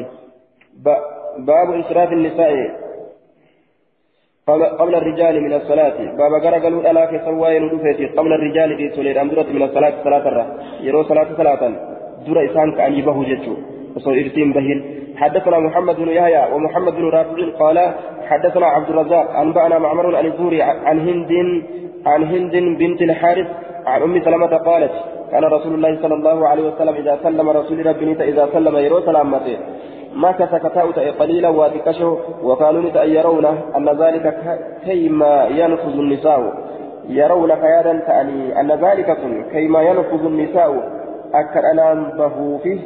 [1.48, 2.52] باب إسراف النساء
[4.80, 5.98] قبل الرجال من الصلاة.
[6.20, 10.24] باب قرأ قالوا ألا في سواء ندفتي قبل الرجال في سولير أمدرة من الصلاة صلاة
[10.30, 10.44] الرا
[10.86, 11.62] يرو صلاة صلاة
[12.26, 13.54] در إسان كأن يبه جتشو.
[13.96, 14.78] وصول إرتين بهن
[15.16, 17.78] حدثنا محمد بن يحيى ومحمد بن رافع قال
[18.28, 21.32] حدثنا عبد الرزاق أنبأنا معمر عن الزوري عن هند
[22.06, 23.48] عن هند بنت الحارث
[23.86, 24.92] عن أم سلمة قالت
[25.30, 29.58] كان رسول الله صلى الله عليه وسلم إذا سلم رسول ربي إذا سلم يرو سلامته
[30.14, 33.46] ما كسكتاوت قليلا واتكشه وكانوا يرون
[33.76, 34.26] أن ذلك
[34.84, 36.40] كيما ينفذ النساء.
[37.08, 39.08] يرون كيادا تأني أن ذلك
[39.52, 40.72] كيما ينفذ النساء.
[41.34, 42.80] أكر أنام به فيه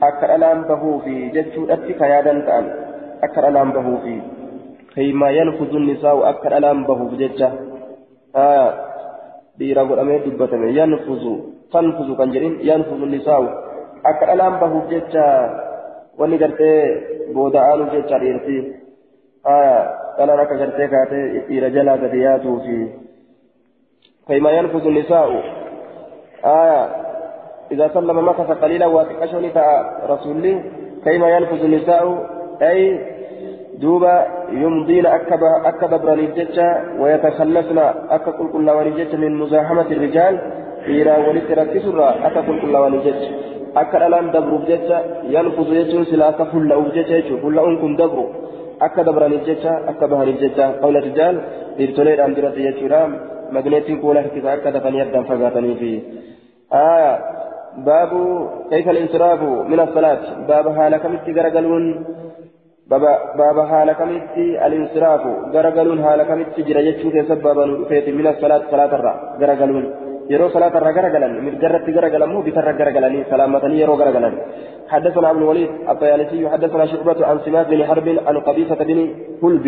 [0.00, 2.66] akka dhalaan bahuufi jechuudhatti ka yaadan ta'an
[3.20, 4.16] akka dhalaan bahuufi
[4.96, 7.12] kaymaa yanfuzu nisaa'u akka dhalaan bahuuf
[8.34, 8.72] jecha
[9.58, 11.32] dhiira godhamee dubbatame yanfuzu
[11.72, 13.48] tanfuzu kan jedhin yanfuzu nisaa'u
[14.04, 15.26] akka dhalaan bahuuf jecha
[16.18, 16.80] wanni gartee
[17.34, 18.56] booda'aanuuf jecha dhiirti
[19.44, 22.78] dhalaan akka gartee kaatee dhiira jalaa gadi yaatuufi
[24.26, 25.38] kaymaa yanfuzu nisaa'u
[27.70, 29.50] إذا سلم مكث قليلا واتقشوني
[30.10, 30.62] رسولي
[31.04, 32.04] كيما ينفذ النساء
[32.62, 32.80] أي
[33.80, 34.26] دوبا
[34.62, 36.68] يمضين أكب أكب برانيف جتشا
[37.00, 37.78] ويتخلصن
[38.16, 40.34] أكا كل ونجتش من مزاحمة الرجال
[40.86, 43.24] إلى ولد ركسرا أكا كل كل ونجتش
[43.76, 44.98] أكا ألآن دبر جتشا
[45.34, 50.96] ينفذ جتشا سلا أكا كل أو جتشا كل أنكم دبر جتشا أكا بهانيف جتشا قول
[50.96, 51.34] الرجال
[51.80, 53.00] إرتولي الآن درات جتشا
[53.54, 56.00] مغنيتين كولا كذا أكا دفن يدن فقاتني فيه.
[56.72, 57.12] آية
[57.86, 58.12] باب
[58.70, 61.84] كيف الانصراف من الصلاة؟ باب حالك متي غرغلون
[62.90, 65.22] باب حال كميتي الانصراف
[65.54, 69.84] غرغلون حال كميتي جرى يجو كيسب بابا نوفيت من الصلاة صلاة الرا غرغلون
[70.32, 74.34] يرو صلاة الرا غرغلن من جرت غرغلن مو بتر غرغلن سلامة يرو غرغلن
[74.92, 78.98] حدثنا ابن الوليد الطيالسي حدثنا شعبة عن سماك بن حرب عن قبيصة بن
[79.42, 79.66] هلب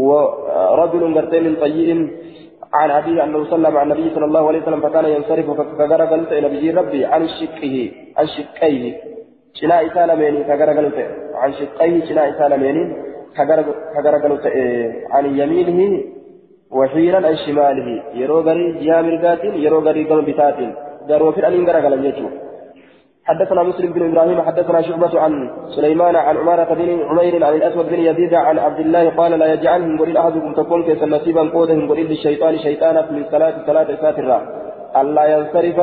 [0.00, 1.90] ورجل غرتين طيء
[2.78, 5.46] عن أبيه أنه صلى مع النبي صلى الله عليه وسلم فكان ينصرف
[5.78, 7.74] فغرغل إلى نبي ربي عن شقه
[8.18, 9.07] عن شقيه
[10.96, 11.08] ta'e
[11.44, 12.88] an shiqqayhi cinaa isaa lameeniin
[13.36, 13.44] ka
[14.06, 14.66] garagalu ta'e
[15.18, 15.86] an yamiinihi
[16.80, 20.76] waxiinan an shimaalihi yeroo garii jihaa mirgaatiin yeroo garii gama bitaatiin
[21.08, 22.46] garoo fidhaniin garagalan jechuudha
[23.28, 28.00] حدثنا مسلم بن إبراهيم حدثنا شعبة عن سليمان عن عمارة بن عمير عن الاسود بن
[28.00, 32.58] يزيد عن عبد الله قال لا يجعلهم قل احدكم تكون كيس نصيبا قودهم قل للشيطان
[32.58, 34.38] شيطانا من صلاة صلاة ساترة
[35.00, 35.78] الا ينصرف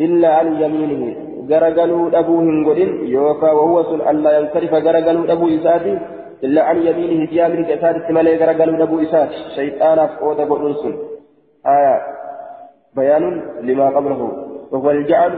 [0.00, 1.02] الا عن يمينه
[1.48, 5.98] hin godhin yookaan wahuwa sun allaa yansarifa garagaluu dhabuu isaati
[6.48, 10.98] illa an yamiinihi ji'a mirga isaatitti malee garagaluu dhabuu isaati shayxaanaaf qooda godhun sun
[11.76, 11.94] aya
[12.94, 15.32] bayaanun limaa qablahu وهو الجعل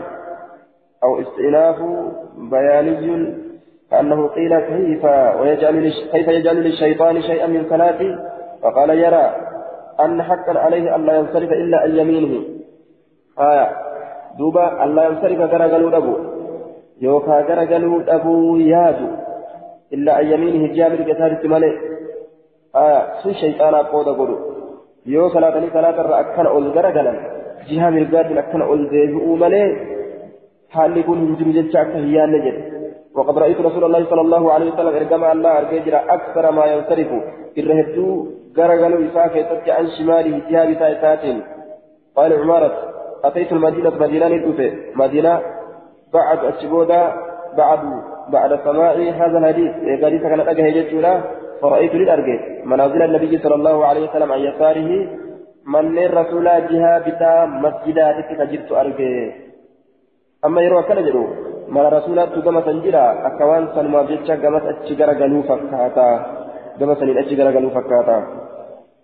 [1.05, 1.79] أو استئناف
[2.51, 3.35] بياني
[3.91, 5.05] كأنه قيل كيف
[5.41, 8.19] ويجعل كيف يجعل للشيطان شيئا من صلاته
[8.63, 9.37] فقال يرى
[10.01, 12.45] أن حقا عليه أن لا ينصرف إلا عن يمينه
[13.39, 13.88] آية
[14.37, 16.15] allah yansarifa garagaluu dhabu
[17.01, 19.09] yookaa garagaluu dhabuu yaadu
[19.91, 21.75] illaa an yamiinihi ji'a mirga isaatitti malee
[23.23, 24.37] sun shayxaanaaf qooda godhu
[25.15, 27.19] yoo salaatanii salaatarra akkana ol garagalan
[27.69, 29.69] jiha mirgaatiin akkana ol deebi'uu malee
[30.75, 32.65] haalli kun hin jiru jecha akka hin yaanne jedhe
[33.19, 37.11] وقد رأيت رسول الله صلى الله عليه وسلم إرجما الله أرجع أكثر ما ينصرف
[37.59, 38.27] الرهدو
[38.57, 41.23] غرغلوا إساءة يتبع عن شماله جهة بتاعتات
[42.17, 42.73] قال عمارة
[43.25, 45.41] أتيت المدينة مدينة ندوفة مدينة
[46.15, 47.13] بعد الشبودة
[47.57, 47.81] بعد
[48.29, 49.73] بعد سماع هذا الحديث.
[50.05, 51.21] حديث كان أجهز جتولا
[51.63, 54.91] فرأيت للأرجع منازل النبي صلى الله عليه وسلم عن يساره
[55.67, 59.31] من الرسول جهة بتا مسجدات كجبت أرجع.
[60.45, 61.25] أما يروى كان جرو
[61.69, 66.09] من الرسول تجمع سنجرا أكوان سلمى جتشا جمع أتشجر جلو فكاتا.
[66.79, 68.19] جمع سنين أتشجر جلو فكاتا.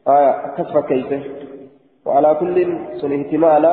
[0.08, 0.30] آه
[0.88, 1.20] كيفه؟
[2.06, 2.56] وعلى كل
[3.00, 3.72] سن اهتمالا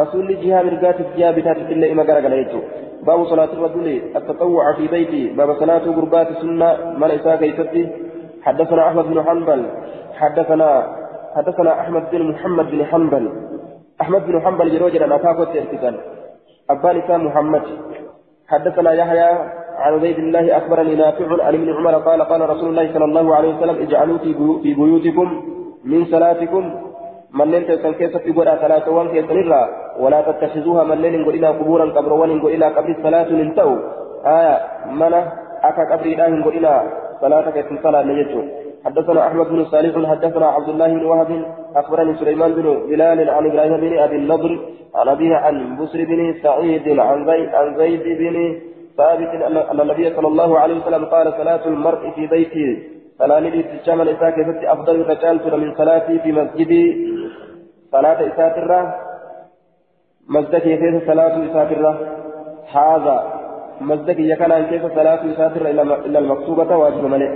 [0.00, 2.60] رسول جهة مرقات جهة بتات الله إما قرق ليتو
[3.06, 5.22] باب صلاة الرجل التطوع في بيتي.
[5.38, 6.68] باب صلاة قربات سنة
[7.00, 7.82] من إساء كيفتي.
[8.42, 9.60] حدثنا أحمد بن حنبل
[10.20, 10.68] حدثنا
[11.36, 13.24] حدثنا أحمد بن محمد بن حنبل.
[14.00, 15.94] أحمد بن حنبل جروجل أنا كافة ارتكال
[16.70, 17.62] أبان إساء محمد.
[18.48, 19.30] حدثنا يحيى
[19.82, 23.50] عن عبيد الله أخبرني نافع عن ابن عمر قال قال رسول الله صلى الله عليه
[23.56, 24.18] وسلم اجعلوا
[24.62, 25.28] في بيوتكم
[25.84, 26.64] من صلاتكم
[27.32, 29.66] manneen keessan keessatti godhaa salaatawwan keessan irraa
[30.04, 33.74] walaa tattakhisuuha manneen hin godhinaa qubuuran qabroowwan hin godhinaa qabri salaatuun hin ta'u
[34.36, 34.54] aya
[35.02, 35.24] mana
[35.70, 36.78] akka qabriidhaa hin godhinaa
[37.20, 38.48] salaata keessan salaanne jechuun
[38.86, 41.30] حدثنا احمد بن صالح حدثنا عبد الله بن وهب
[41.76, 44.52] اخبرني سليمان بن بلال عن إبراهيم بن ابي النضر
[44.94, 48.36] عن ابيه عن بسر بن سعيد عن زيد عن زيد بن
[48.96, 52.68] ثابت ان النبي صلى الله عليه وسلم قال صلاه المرء في بيته
[53.18, 57.15] صلاة الاتجام الإساء كيف أفضل رجال من صلاتي في مسجدي
[57.92, 58.72] صلاة إساء الرّ
[60.28, 61.86] مسجد كيف صلاة إساء الرّ
[62.72, 63.16] هذا
[63.80, 65.68] مسجد يكن كيف صلاة إساء الرّ
[66.06, 67.30] إلا المكتوبة واجب ملئ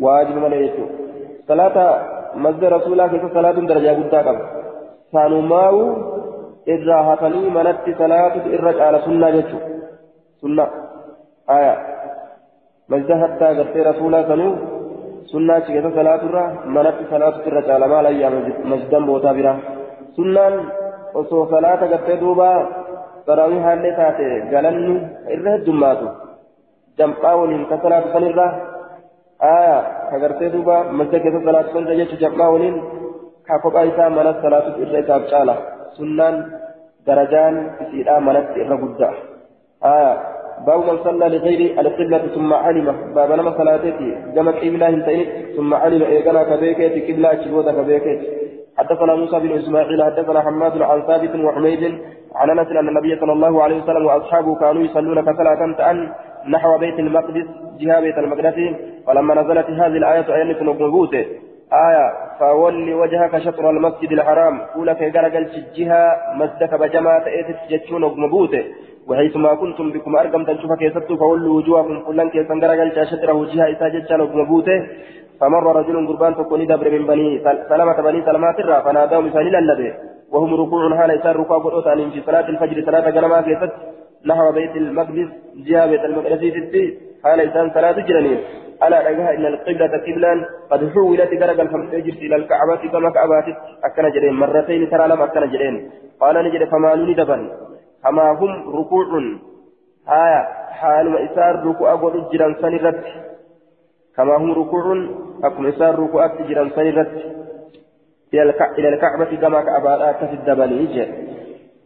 [0.00, 0.70] واجب ملئ
[1.48, 1.76] صلاة
[2.34, 4.38] مسجد رسول الله كيف صلاة درجة قد قبل.
[5.12, 5.76] سانماو
[6.68, 9.58] إذا هتني منت صلاة إرج على سنة جتشو
[10.42, 10.66] سنة.
[11.50, 11.74] آية.
[12.88, 14.75] مسجد حتى قرتي رسول الله سنو
[15.32, 16.42] sunnaa achi keessa salaaturra
[16.76, 18.32] manatti salaatu irra caalamaa layyaa
[18.70, 19.52] masjidan bootaa bira.
[20.16, 20.54] Sunnaan
[21.20, 22.48] osoo salaata gartee duuba
[23.26, 24.78] تراويح اللي تاتي قالن
[25.34, 26.08] إره الدماتو
[26.98, 28.48] جمعاون كسلات سنرة
[29.42, 29.78] آية
[30.10, 32.64] كغرتي دوبا مسجد صلاة سنرة جيش جمعاون
[33.46, 35.56] كاكوبا إسا منت صلاة إره تابشالة
[35.96, 36.34] سنان
[37.06, 39.10] درجان إسيرا منت إره قدّا
[39.94, 40.12] آية
[40.66, 43.14] باب من صلى لغير القبلة ثم علم.
[43.14, 43.92] باب نما صلاتي
[44.34, 45.26] جمع قبلة هنتين
[45.56, 48.20] ثم علم إيقنا كبيكت قبلة شبوة كبيكت
[48.78, 51.82] حدثنا موسى بن إسماعيل حدثنا حماد عن ثابت وحميد
[52.34, 56.12] عن أنس أن النبي صلى الله عليه وسلم وأصحابه كانوا يصلون كصلاة أن
[56.48, 57.46] نحو بيت المقدس
[57.80, 58.54] جهة بيت المقدس.
[59.06, 61.14] فلما نزلت هذه الآية إيه نبوت
[61.72, 62.06] آية
[62.38, 64.60] فولي وجهك شطر المسجد الحرام.
[64.74, 65.46] قولك غرقل
[65.76, 68.54] جهة مسجدك بجماعة إيتت جتشون نبوت
[69.08, 74.20] وحيثما كنتم بكم أرقم تنشوف كيستو فولوا وجوهكم كلن كيسن غرقل شطره جهة إسا جتشان
[74.40, 74.68] نبوت
[75.40, 77.28] فمر رجل قربان تكون دبر من بني
[77.70, 79.88] سلامة بني سلمات الرا فنادوا مثال للبي
[80.32, 83.72] وهم ركوع حال يسار ركوع قرؤة في صلاة الفجر صلاة جنما كيست.
[84.26, 85.28] نحو بيت المقدس
[85.66, 86.82] جهة بيت المقدس في
[87.24, 88.38] حال يسار صلاة جرنين
[88.84, 90.32] ألا رجها إن القبلة قبلا
[90.70, 93.46] قد حولت درجة الفجر إلى الكعبة كما كعبات
[93.86, 95.74] أكن جرين مرتين ترى لم أكن جرين.
[96.20, 97.42] قال نجد فما دبن.
[98.06, 99.06] كما هم ركوع
[100.08, 103.04] آية حال إسار ركوع قرؤة جران سنرت
[104.16, 104.84] كما هم ركوع
[105.44, 107.12] أكم إسار ركوع تجرا سيرت
[108.78, 111.06] إلى الكعبة كما كعباء كفد بني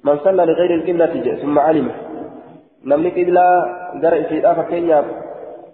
[0.05, 1.89] من صلى لغير القبلة ثم علم
[2.85, 3.65] نملك قبلة
[4.03, 5.05] درء في الآفة كينيا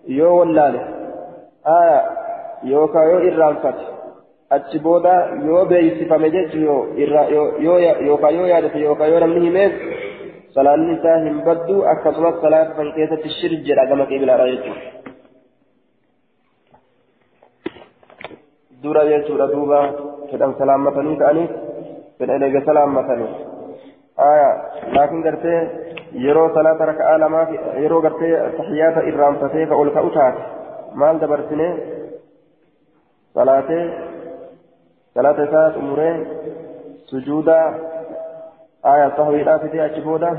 [0.09, 0.83] يو واللالة
[1.67, 2.03] آية
[2.65, 3.97] يو كايو إرانفت
[4.51, 5.13] achi booda
[5.45, 6.99] yoo beeksifame jechuun
[8.07, 9.73] yookaan yoo yaadate yookaan yoo namni himeef
[10.57, 14.85] salaanni isaa hin baddu akkasumas salaata san keessatti shir jedha gama qibilaadha jechuudha.
[18.83, 19.81] dura jechuudha duuba
[20.31, 21.53] fedhan salaammatanii ta'aniif
[22.19, 23.31] fedhan eega salaammatanii
[24.29, 24.49] aya
[24.97, 25.61] laakiin gartee
[26.25, 27.51] yeroo salaata raka'aa lamaaf
[27.83, 30.43] yeroo gartee tahiyyaata irraanfatee ka ol ka'u taate
[31.03, 31.69] maal dabarsine
[33.37, 33.85] salaatee
[35.17, 36.15] salaata isaa xumuree
[37.11, 37.59] sujuuda
[38.95, 40.33] aya sahwiidhaa fidee achi booda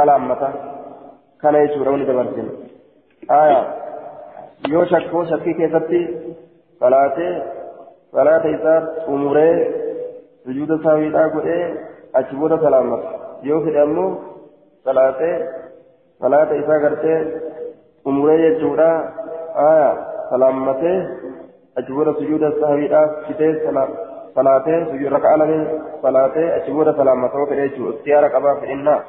[0.00, 0.48] salaammata
[1.44, 2.50] kana jechuudha wani dabarsine
[3.42, 3.60] aya
[4.74, 6.02] yoo shakkoo shakkii keessatti
[6.82, 7.32] salaatee
[8.12, 9.74] صلاة إساء أموري
[10.44, 11.46] سجود ساويدا قد
[12.14, 12.98] أجبود سلامة
[13.42, 14.18] يو في دمو
[14.84, 15.20] صلاة
[16.20, 17.14] صلاة إساء قرتي
[18.06, 18.90] أموري يجودا
[19.56, 19.90] آية
[20.30, 20.82] سلامة
[21.78, 23.54] أجبود سجود ساويدا كتير
[24.38, 25.60] صلاة سجود ركعة لني
[26.02, 27.54] صلاة أجبود سلامة وفي
[27.98, 29.04] اختيار قبا في إنا